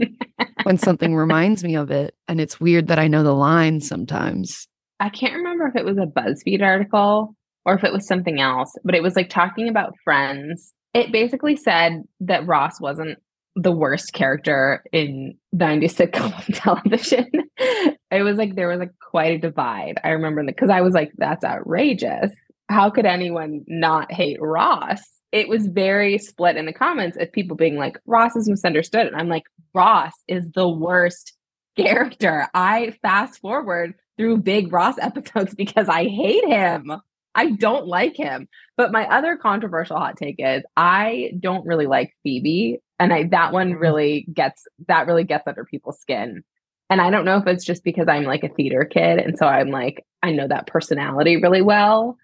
[0.64, 4.68] when something reminds me of it and it's weird that i know the lines sometimes
[5.00, 7.34] I can't remember if it was a BuzzFeed article
[7.64, 10.72] or if it was something else, but it was like talking about friends.
[10.94, 13.18] It basically said that Ross wasn't
[13.54, 17.30] the worst character in 90s sitcom television.
[17.58, 19.98] it was like there was like quite a divide.
[20.04, 22.32] I remember because I was like, that's outrageous.
[22.68, 25.00] How could anyone not hate Ross?
[25.32, 29.06] It was very split in the comments of people being like, Ross is misunderstood.
[29.06, 31.32] And I'm like, Ross is the worst
[31.76, 32.48] character.
[32.54, 36.92] I fast forward through big Ross episodes because I hate him.
[37.34, 38.48] I don't like him.
[38.76, 42.80] But my other controversial hot take is I don't really like Phoebe.
[42.98, 46.42] And I that one really gets that really gets under people's skin.
[46.88, 49.18] And I don't know if it's just because I'm like a theater kid.
[49.18, 52.16] And so I'm like, I know that personality really well.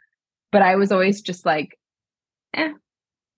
[0.51, 1.79] But I was always just like,
[2.55, 2.73] eh.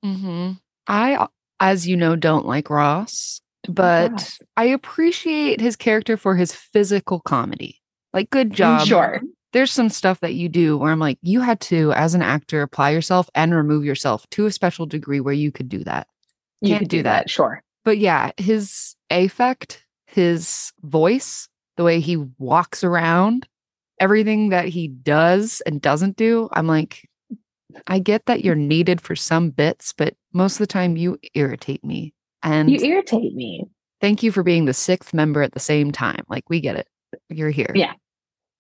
[0.05, 0.53] Mm-hmm.
[0.87, 1.27] i
[1.61, 4.39] as you know don't like ross but Ross.
[4.57, 7.81] i appreciate his character for his physical comedy
[8.15, 9.21] like good job Sure.
[9.53, 12.63] there's some stuff that you do where I'm like, you had to, as an actor,
[12.63, 16.07] apply yourself and remove yourself to a special degree where you could do that.
[16.61, 17.29] You Can't could do that.
[17.29, 17.63] Sure.
[17.85, 23.49] But yeah, his affect, his voice, the way he walks around,
[24.01, 27.09] everything that he does and doesn't do, I'm like,
[27.87, 31.85] I get that you're needed for some bits, but most of the time you irritate
[31.85, 32.15] me.
[32.43, 33.65] And you irritate me.
[34.01, 36.25] thank you for being the sixth member at the same time.
[36.29, 36.89] Like we get it.
[37.29, 37.73] You're here.
[37.75, 37.93] Yeah.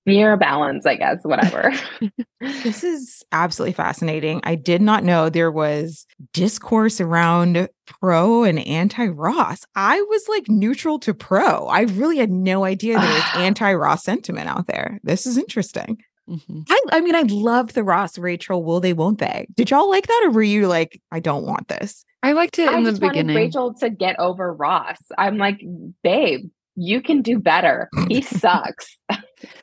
[0.07, 1.73] You're a balance, I guess, whatever.
[2.41, 4.43] This is absolutely fascinating.
[4.45, 9.65] I did not know there was discourse around pro and anti Ross.
[9.75, 11.67] I was like neutral to pro.
[11.69, 15.01] I really had no idea there was anti Ross sentiment out there.
[15.03, 16.03] This is interesting.
[16.29, 16.64] Mhm.
[16.70, 19.47] I, I mean, I love the Ross Rachel will they won't they?
[19.55, 22.05] Did y'all like that or were you like, I don't want this?
[22.22, 23.37] I liked it I in the just wanted beginning.
[23.37, 24.99] Rachel to get over Ross.
[25.18, 25.61] I'm like,
[26.03, 27.91] babe, you can do better.
[28.09, 28.97] He sucks.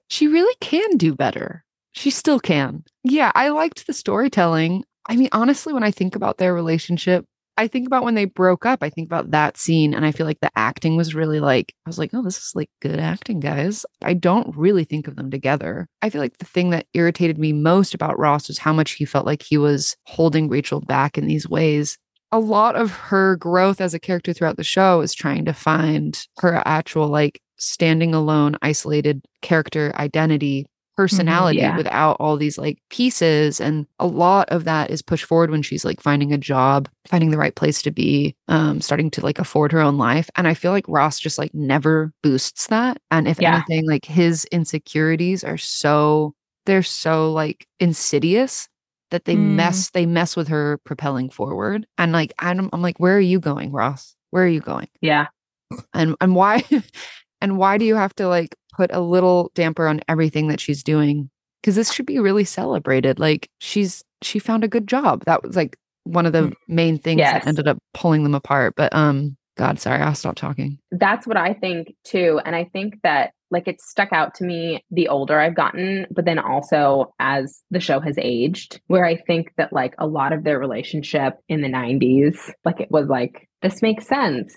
[0.10, 1.64] She really can do better.
[1.94, 2.84] She still can.
[3.04, 4.84] Yeah, I liked the storytelling.
[5.10, 7.26] I mean, honestly, when I think about their relationship,
[7.62, 8.82] I think about when they broke up.
[8.82, 11.90] I think about that scene, and I feel like the acting was really like, I
[11.90, 13.86] was like, oh, this is like good acting, guys.
[14.02, 15.88] I don't really think of them together.
[16.02, 19.06] I feel like the thing that irritated me most about Ross was how much he
[19.06, 22.00] felt like he was holding Rachel back in these ways.
[22.32, 26.20] A lot of her growth as a character throughout the show is trying to find
[26.40, 30.66] her actual, like, standing alone, isolated character identity
[30.98, 31.76] personality yeah.
[31.78, 35.86] without all these like pieces and a lot of that is pushed forward when she's
[35.86, 39.72] like finding a job finding the right place to be um starting to like afford
[39.72, 43.40] her own life and i feel like ross just like never boosts that and if
[43.40, 43.56] Yeah.
[43.56, 46.36] anything like his insecurities are so
[46.66, 48.68] they're so like insidious
[49.12, 49.56] that they Mm.
[49.56, 53.40] mess they mess with her propelling forward and like I'm, I'm like where are you
[53.40, 55.28] going ross where are you going yeah.
[55.94, 56.64] and and why
[57.42, 60.84] and why do you have to like put a little damper on everything that she's
[60.84, 61.30] doing
[61.62, 65.56] because this should be really celebrated like she's she found a good job that was
[65.56, 66.54] like one of the Mm.
[66.68, 67.34] main things Yes.
[67.44, 71.38] that ended up pulling them apart but um god sorry i'll stop talking That's what
[71.38, 72.40] I think too.
[72.46, 76.24] And I think that like it stuck out to me the older I've gotten, but
[76.24, 80.46] then also as the show has aged, where I think that like a lot of
[80.46, 84.56] their relationship in the 90s, like it was like, this makes sense.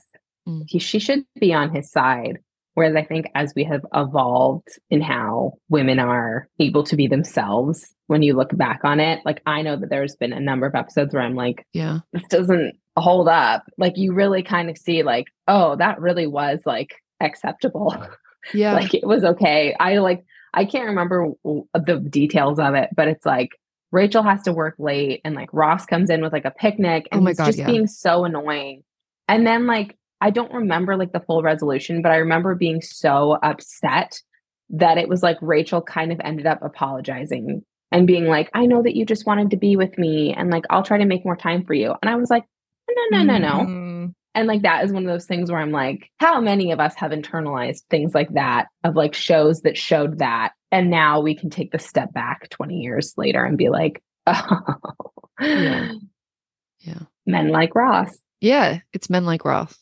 [0.48, 0.62] Mm.
[0.68, 2.38] He, she should be on his side.
[2.75, 7.95] Whereas I think as we have evolved in how women are able to be themselves,
[8.09, 10.75] when you look back on it, like I know that there's been a number of
[10.75, 13.64] episodes where I'm like, yeah this doesn't hold up.
[13.79, 17.97] Like you really kind of see like, oh, that really was like acceptable.
[18.53, 19.75] yeah like it was okay.
[19.79, 23.51] I like I can't remember the details of it, but it's like
[23.93, 27.16] Rachel has to work late and like Ross comes in with like a picnic Oh
[27.16, 27.66] and my he's God, just yeah.
[27.66, 28.83] being so annoying.
[29.29, 33.37] And then like I don't remember like the full resolution, but I remember being so
[33.43, 34.20] upset
[34.70, 37.62] that it was like Rachel kind of ended up apologizing
[37.93, 40.64] and being like, I know that you just wanted to be with me and like
[40.70, 41.95] I'll try to make more time for you.
[42.01, 42.45] And I was like,
[42.89, 43.66] no, no, no, no.
[43.66, 44.14] Mhm.
[44.35, 46.95] And like that is one of those things where I'm like, how many of us
[46.97, 50.53] have internalized things like that of like shows that showed that?
[50.72, 54.61] And now we can take the step back 20 years later and be like, oh,
[55.41, 55.93] Yeah.
[56.81, 57.01] Yeah.
[57.27, 58.16] men like Ross.
[58.41, 59.75] yeah it's men like ross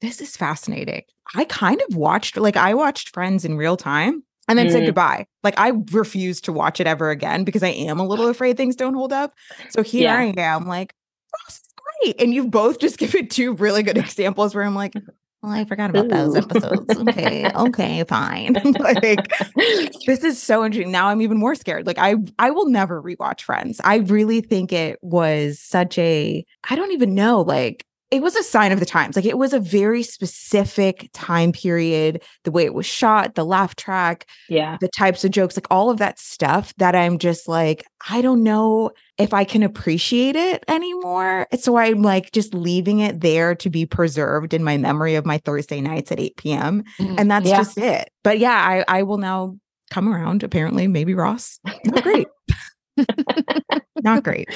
[0.00, 1.02] This is fascinating.
[1.34, 4.86] I kind of watched, like, I watched Friends in real time and then said Mm.
[4.86, 5.26] goodbye.
[5.42, 8.76] Like, I refuse to watch it ever again because I am a little afraid things
[8.76, 9.34] don't hold up.
[9.70, 10.16] So here Yeah.
[10.16, 10.94] I am, like,
[11.32, 11.68] Ross is
[12.02, 12.20] great.
[12.20, 14.94] And you've both just given two really good examples where I'm like,
[15.42, 16.96] well, I forgot about those episodes.
[16.98, 18.54] Okay, okay, fine.
[18.80, 19.30] like,
[20.06, 20.90] this is so interesting.
[20.90, 21.86] Now I'm even more scared.
[21.86, 23.80] Like I I will never rewatch Friends.
[23.84, 28.42] I really think it was such a I don't even know like it was a
[28.42, 29.16] sign of the times.
[29.16, 33.74] Like it was a very specific time period, the way it was shot, the laugh
[33.74, 34.76] track, yeah.
[34.80, 38.44] the types of jokes, like all of that stuff that I'm just like, I don't
[38.44, 41.48] know if I can appreciate it anymore.
[41.58, 45.38] So I'm like just leaving it there to be preserved in my memory of my
[45.38, 46.84] Thursday nights at 8 p.m.
[47.00, 47.14] Mhm.
[47.18, 47.56] And that's Yeah.
[47.56, 48.10] just it.
[48.22, 49.56] But yeah, I, I will now
[49.90, 50.42] come around.
[50.44, 51.58] Apparently, maybe Ross.
[51.84, 52.28] Not great.
[54.02, 54.48] Not great.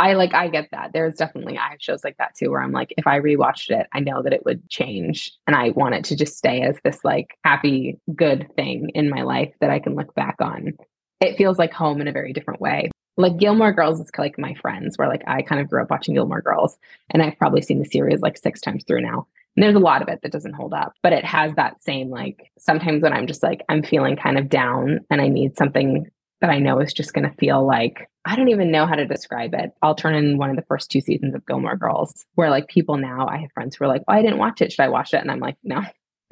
[0.00, 0.92] I like I get that.
[0.94, 3.86] There's definitely I have shows like that too where I'm like, if I rewatched it,
[3.92, 5.30] I know that it would change.
[5.46, 9.20] And I want it to just stay as this like happy, good thing in my
[9.20, 10.72] life that I can look back on.
[11.20, 12.90] It feels like home in a very different way.
[13.18, 16.14] Like Gilmore Girls is like my friends, where like I kind of grew up watching
[16.14, 16.78] Gilmore Girls
[17.10, 19.26] and I've probably seen the series like six times through now.
[19.54, 22.08] And there's a lot of it that doesn't hold up, but it has that same
[22.08, 26.10] like sometimes when I'm just like, I'm feeling kind of down and I need something
[26.40, 29.06] that I know is just going to feel like I don't even know how to
[29.06, 29.70] describe it.
[29.82, 32.96] I'll turn in one of the first two seasons of Gilmore Girls, where like people
[32.96, 34.72] now, I have friends who are like, "Oh, I didn't watch it.
[34.72, 35.82] Should I watch it?" And I'm like, "No."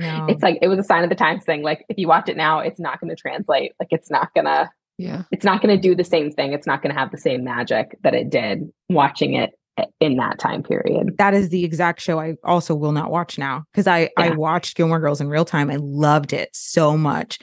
[0.00, 0.26] No.
[0.28, 1.62] It's like it was a sign of the times thing.
[1.62, 3.72] Like if you watch it now, it's not going to translate.
[3.80, 6.52] Like it's not gonna, yeah it's not going to do the same thing.
[6.52, 9.50] It's not going to have the same magic that it did watching it
[9.98, 11.16] in that time period.
[11.18, 14.76] that is the exact show I also will not watch now because I I watched
[14.76, 15.68] Gilmore Girls in real time.
[15.68, 17.38] I loved it so much.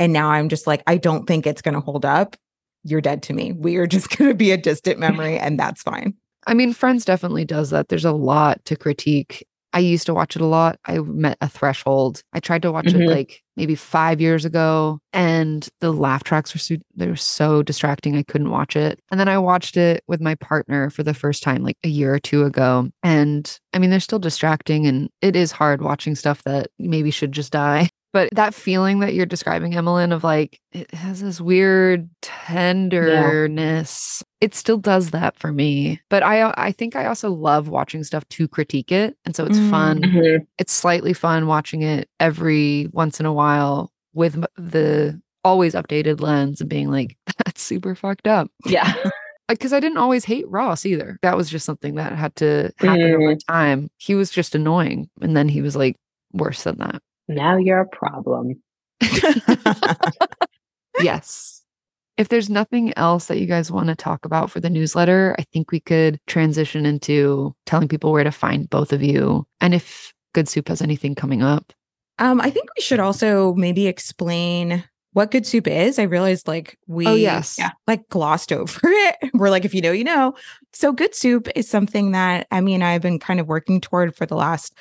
[0.00, 2.36] and now I'm just like, I don't think it's going to hold up,
[2.84, 3.52] you're dead to me.
[3.52, 6.14] We are just going to be a distant memory, and that's fine.
[6.46, 7.88] I mean, Friends definitely does that.
[7.88, 9.46] There's a lot to critique.
[9.72, 10.80] I used to watch it a lot.
[10.86, 12.22] I met a threshold.
[12.32, 13.02] I tried to watch Mhm.
[13.02, 17.62] it like maybe five years ago, and the laugh tracks were so, they were so
[17.62, 18.16] distracting.
[18.16, 18.98] I couldn't watch it.
[19.12, 22.12] And then I watched it with my partner for the first time like a year
[22.12, 22.88] or two ago.
[23.04, 27.30] And I mean, they're still distracting, and it is hard watching stuff that maybe should
[27.30, 27.90] just die.
[28.12, 34.22] But that feeling that you're describing, Emelyn, of like it has this weird tenderness.
[34.40, 36.00] It still does that for me.
[36.08, 39.16] But I I think I also love watching stuff to critique it.
[39.24, 39.70] And so it's Mm.
[39.70, 40.02] fun.
[40.02, 40.46] Mhm.
[40.58, 46.60] It's slightly fun watching it every once in a while with the always updated lens
[46.60, 48.50] and being like, that's super fucked up.
[48.66, 48.92] Yeah.
[49.48, 51.18] Because I didn't always hate Ross either.
[51.22, 53.90] That was just something that had to happen over time.
[53.96, 55.10] He was just annoying.
[55.20, 55.96] And then he was like
[56.32, 57.02] worse than that.
[57.30, 58.60] Now you're a problem.
[61.00, 61.62] yes.
[62.16, 65.44] If there's nothing else that you guys want to talk about for the newsletter, I
[65.52, 70.12] think we could transition into telling people where to find both of you and if
[70.34, 71.72] Good Soup has anything coming up.
[72.18, 75.98] Um, I think we should also maybe explain what good soup is.
[75.98, 77.56] I realized like we oh, yes.
[77.58, 77.70] yeah.
[77.86, 79.16] like glossed over it.
[79.34, 80.34] We're like, if you know, you know.
[80.72, 84.16] So good soup is something that Emmy and I have been kind of working toward
[84.16, 84.76] for the last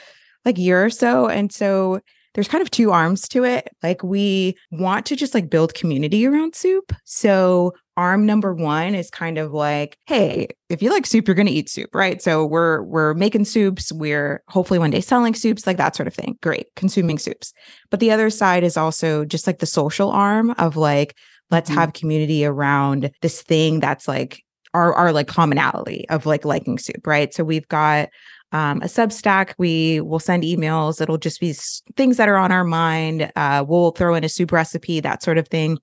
[0.46, 1.28] like year or so.
[1.28, 2.02] And so
[2.40, 3.68] there's kind of two arms to it.
[3.84, 6.94] Like we want to just like build community around soup.
[7.04, 11.50] So arm number one is kind of like, hey, if you like soup, you're gonna
[11.52, 12.22] eat soup, right?
[12.22, 16.14] So we're we're making soups, we're hopefully one day selling soups, like that sort of
[16.14, 16.38] thing.
[16.42, 17.52] Great, consuming soups.
[17.92, 21.18] But the other side is also just like the social arm of like,
[21.52, 21.74] let's Mhm.
[21.74, 24.42] have community around this thing that's like
[24.74, 27.34] our our like commonality of like liking soup, right?
[27.34, 28.08] So we've got
[28.52, 29.54] um, a Substack.
[29.58, 31.02] We will send emails.
[31.02, 31.54] It'll just be
[31.96, 33.32] things that are on our mind.
[33.36, 35.78] Uh, we'll throw in a soup recipe, that sort of thing.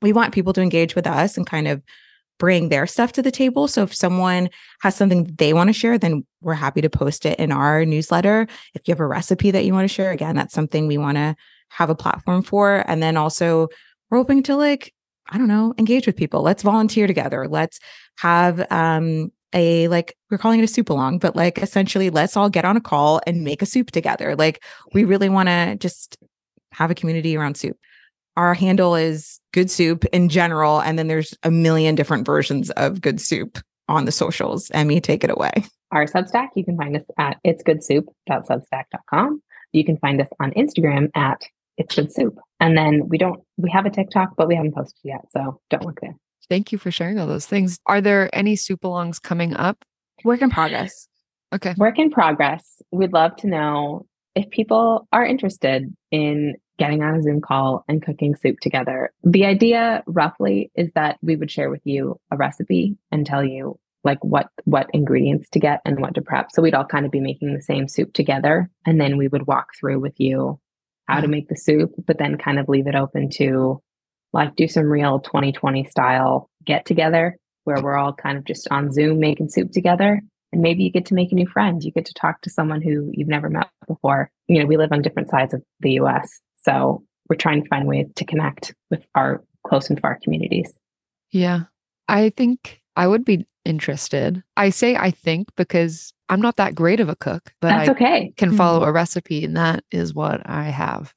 [0.00, 1.82] We want people to engage with us and kind of
[2.38, 3.66] bring their stuff to the table.
[3.66, 4.48] So if someone
[4.80, 8.46] has something they want to share, then we're happy to post it in our newsletter.
[8.74, 11.16] If you have a recipe that you want to share, again, that's something we want
[11.16, 11.34] to
[11.70, 12.84] have a platform for.
[12.86, 13.68] And then also,
[14.08, 14.94] we're hoping to like,
[15.28, 16.42] I don't know, engage with people.
[16.42, 17.48] Let's volunteer together.
[17.48, 17.80] Let's
[18.18, 22.50] have um a like we're calling it a soup along, but like essentially let's all
[22.50, 24.36] get on a call and make a soup together.
[24.36, 25.10] Like we mm-hmm.
[25.10, 26.16] really want to just
[26.72, 27.76] have a community around soup.
[28.36, 30.80] Our handle is good soup in general.
[30.80, 34.70] And then there's a million different versions of good soup on the socials.
[34.72, 35.64] Emmy, take it away.
[35.90, 39.42] Our Substack, you can find us at itsgoodsoup.substack.com.
[39.72, 41.42] You can find us on Instagram at
[41.78, 42.38] it's good soup.
[42.60, 45.22] And then we don't we have a TikTok, but we haven't posted yet.
[45.30, 46.16] So don't look there.
[46.48, 47.78] Thank you for sharing all those things.
[47.86, 49.84] Are there any soup alongs coming up?
[50.24, 51.08] Work in progress.
[51.52, 51.74] Okay.
[51.76, 52.82] Work in progress.
[52.90, 58.02] We'd love to know if people are interested in getting on a Zoom call and
[58.02, 59.12] cooking soup together.
[59.24, 63.78] The idea roughly is that we would share with you a recipe and tell you
[64.04, 66.52] like what what ingredients to get and what to prep.
[66.52, 69.46] So we'd all kind of be making the same soup together and then we would
[69.46, 70.60] walk through with you
[71.06, 71.32] how to mm-hmm.
[71.32, 73.82] make the soup, but then kind of leave it open to
[74.32, 78.92] like do some real 2020 style get together where we're all kind of just on
[78.92, 80.20] Zoom making soup together
[80.52, 81.82] and maybe you get to make a new friend.
[81.82, 84.30] You get to talk to someone who you've never met before.
[84.46, 86.40] You know, we live on different sides of the US.
[86.62, 90.72] So we're trying to find ways to connect with our close and far communities.
[91.30, 91.64] Yeah.
[92.08, 94.42] I think I would be interested.
[94.56, 97.92] I say I think because I'm not that great of a cook, but That's I
[97.92, 98.32] okay.
[98.36, 98.88] can follow mm-hmm.
[98.88, 101.12] a recipe and that is what I have.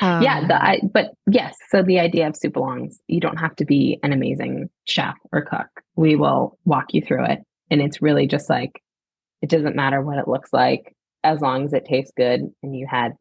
[0.00, 1.56] Yeah, Um, the, I, but yes.
[1.70, 3.00] So the idea of soup belongs.
[3.06, 5.68] you don't have to be an amazing chef or cook.
[5.96, 7.40] We will walk you through it.
[7.70, 8.82] And it's really just like,
[9.42, 12.86] it doesn't matter what it looks like as long as it tastes good and you
[12.88, 13.12] had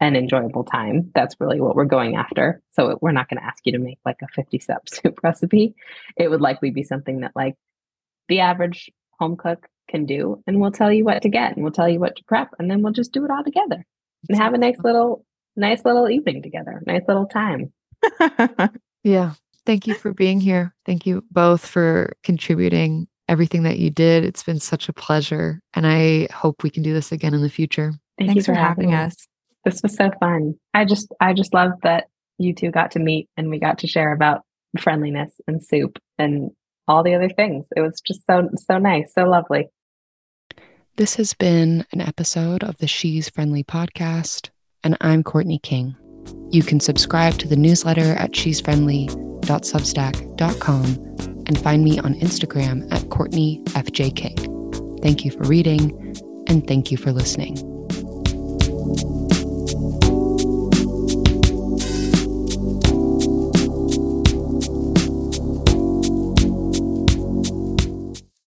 [0.00, 1.10] an enjoyable time.
[1.14, 2.62] That's really what we're going after.
[2.70, 5.74] So we're not going to ask you to make like a 50 step soup recipe.
[6.16, 7.54] It would likely be something that like
[8.28, 10.42] the average home cook can do.
[10.46, 12.50] And we'll tell you what to get and we'll tell you what to prep.
[12.58, 13.84] And then we'll just do it all together
[14.28, 15.24] and have a nice little,
[15.58, 17.72] nice little evening together, nice little time.
[19.04, 19.34] Yeah.
[19.66, 20.74] Thank you for being here.
[20.86, 24.24] Thank you both for contributing everything that you did.
[24.24, 25.60] It's been such a pleasure.
[25.74, 27.92] And I hope we can do this again in the future.
[28.18, 28.96] Thank Thanks you for having me.
[28.96, 29.28] us.
[29.64, 30.54] This was so fun.
[30.72, 33.86] I just, I just love that you two got to meet and we got to
[33.86, 34.42] share about
[34.78, 36.50] friendliness and soup and
[36.86, 37.66] all the other things.
[37.76, 39.68] It was just so, so nice, so lovely.
[40.96, 44.48] This has been an episode of the She's Friendly podcast,
[44.84, 45.96] and I'm Courtney King.
[46.50, 50.84] You can subscribe to the newsletter at shesfriendly.substack.com
[51.46, 54.36] and find me on Instagram at Courtney FJ King.
[55.02, 55.92] Thank you for reading,
[56.48, 57.56] and thank you for listening.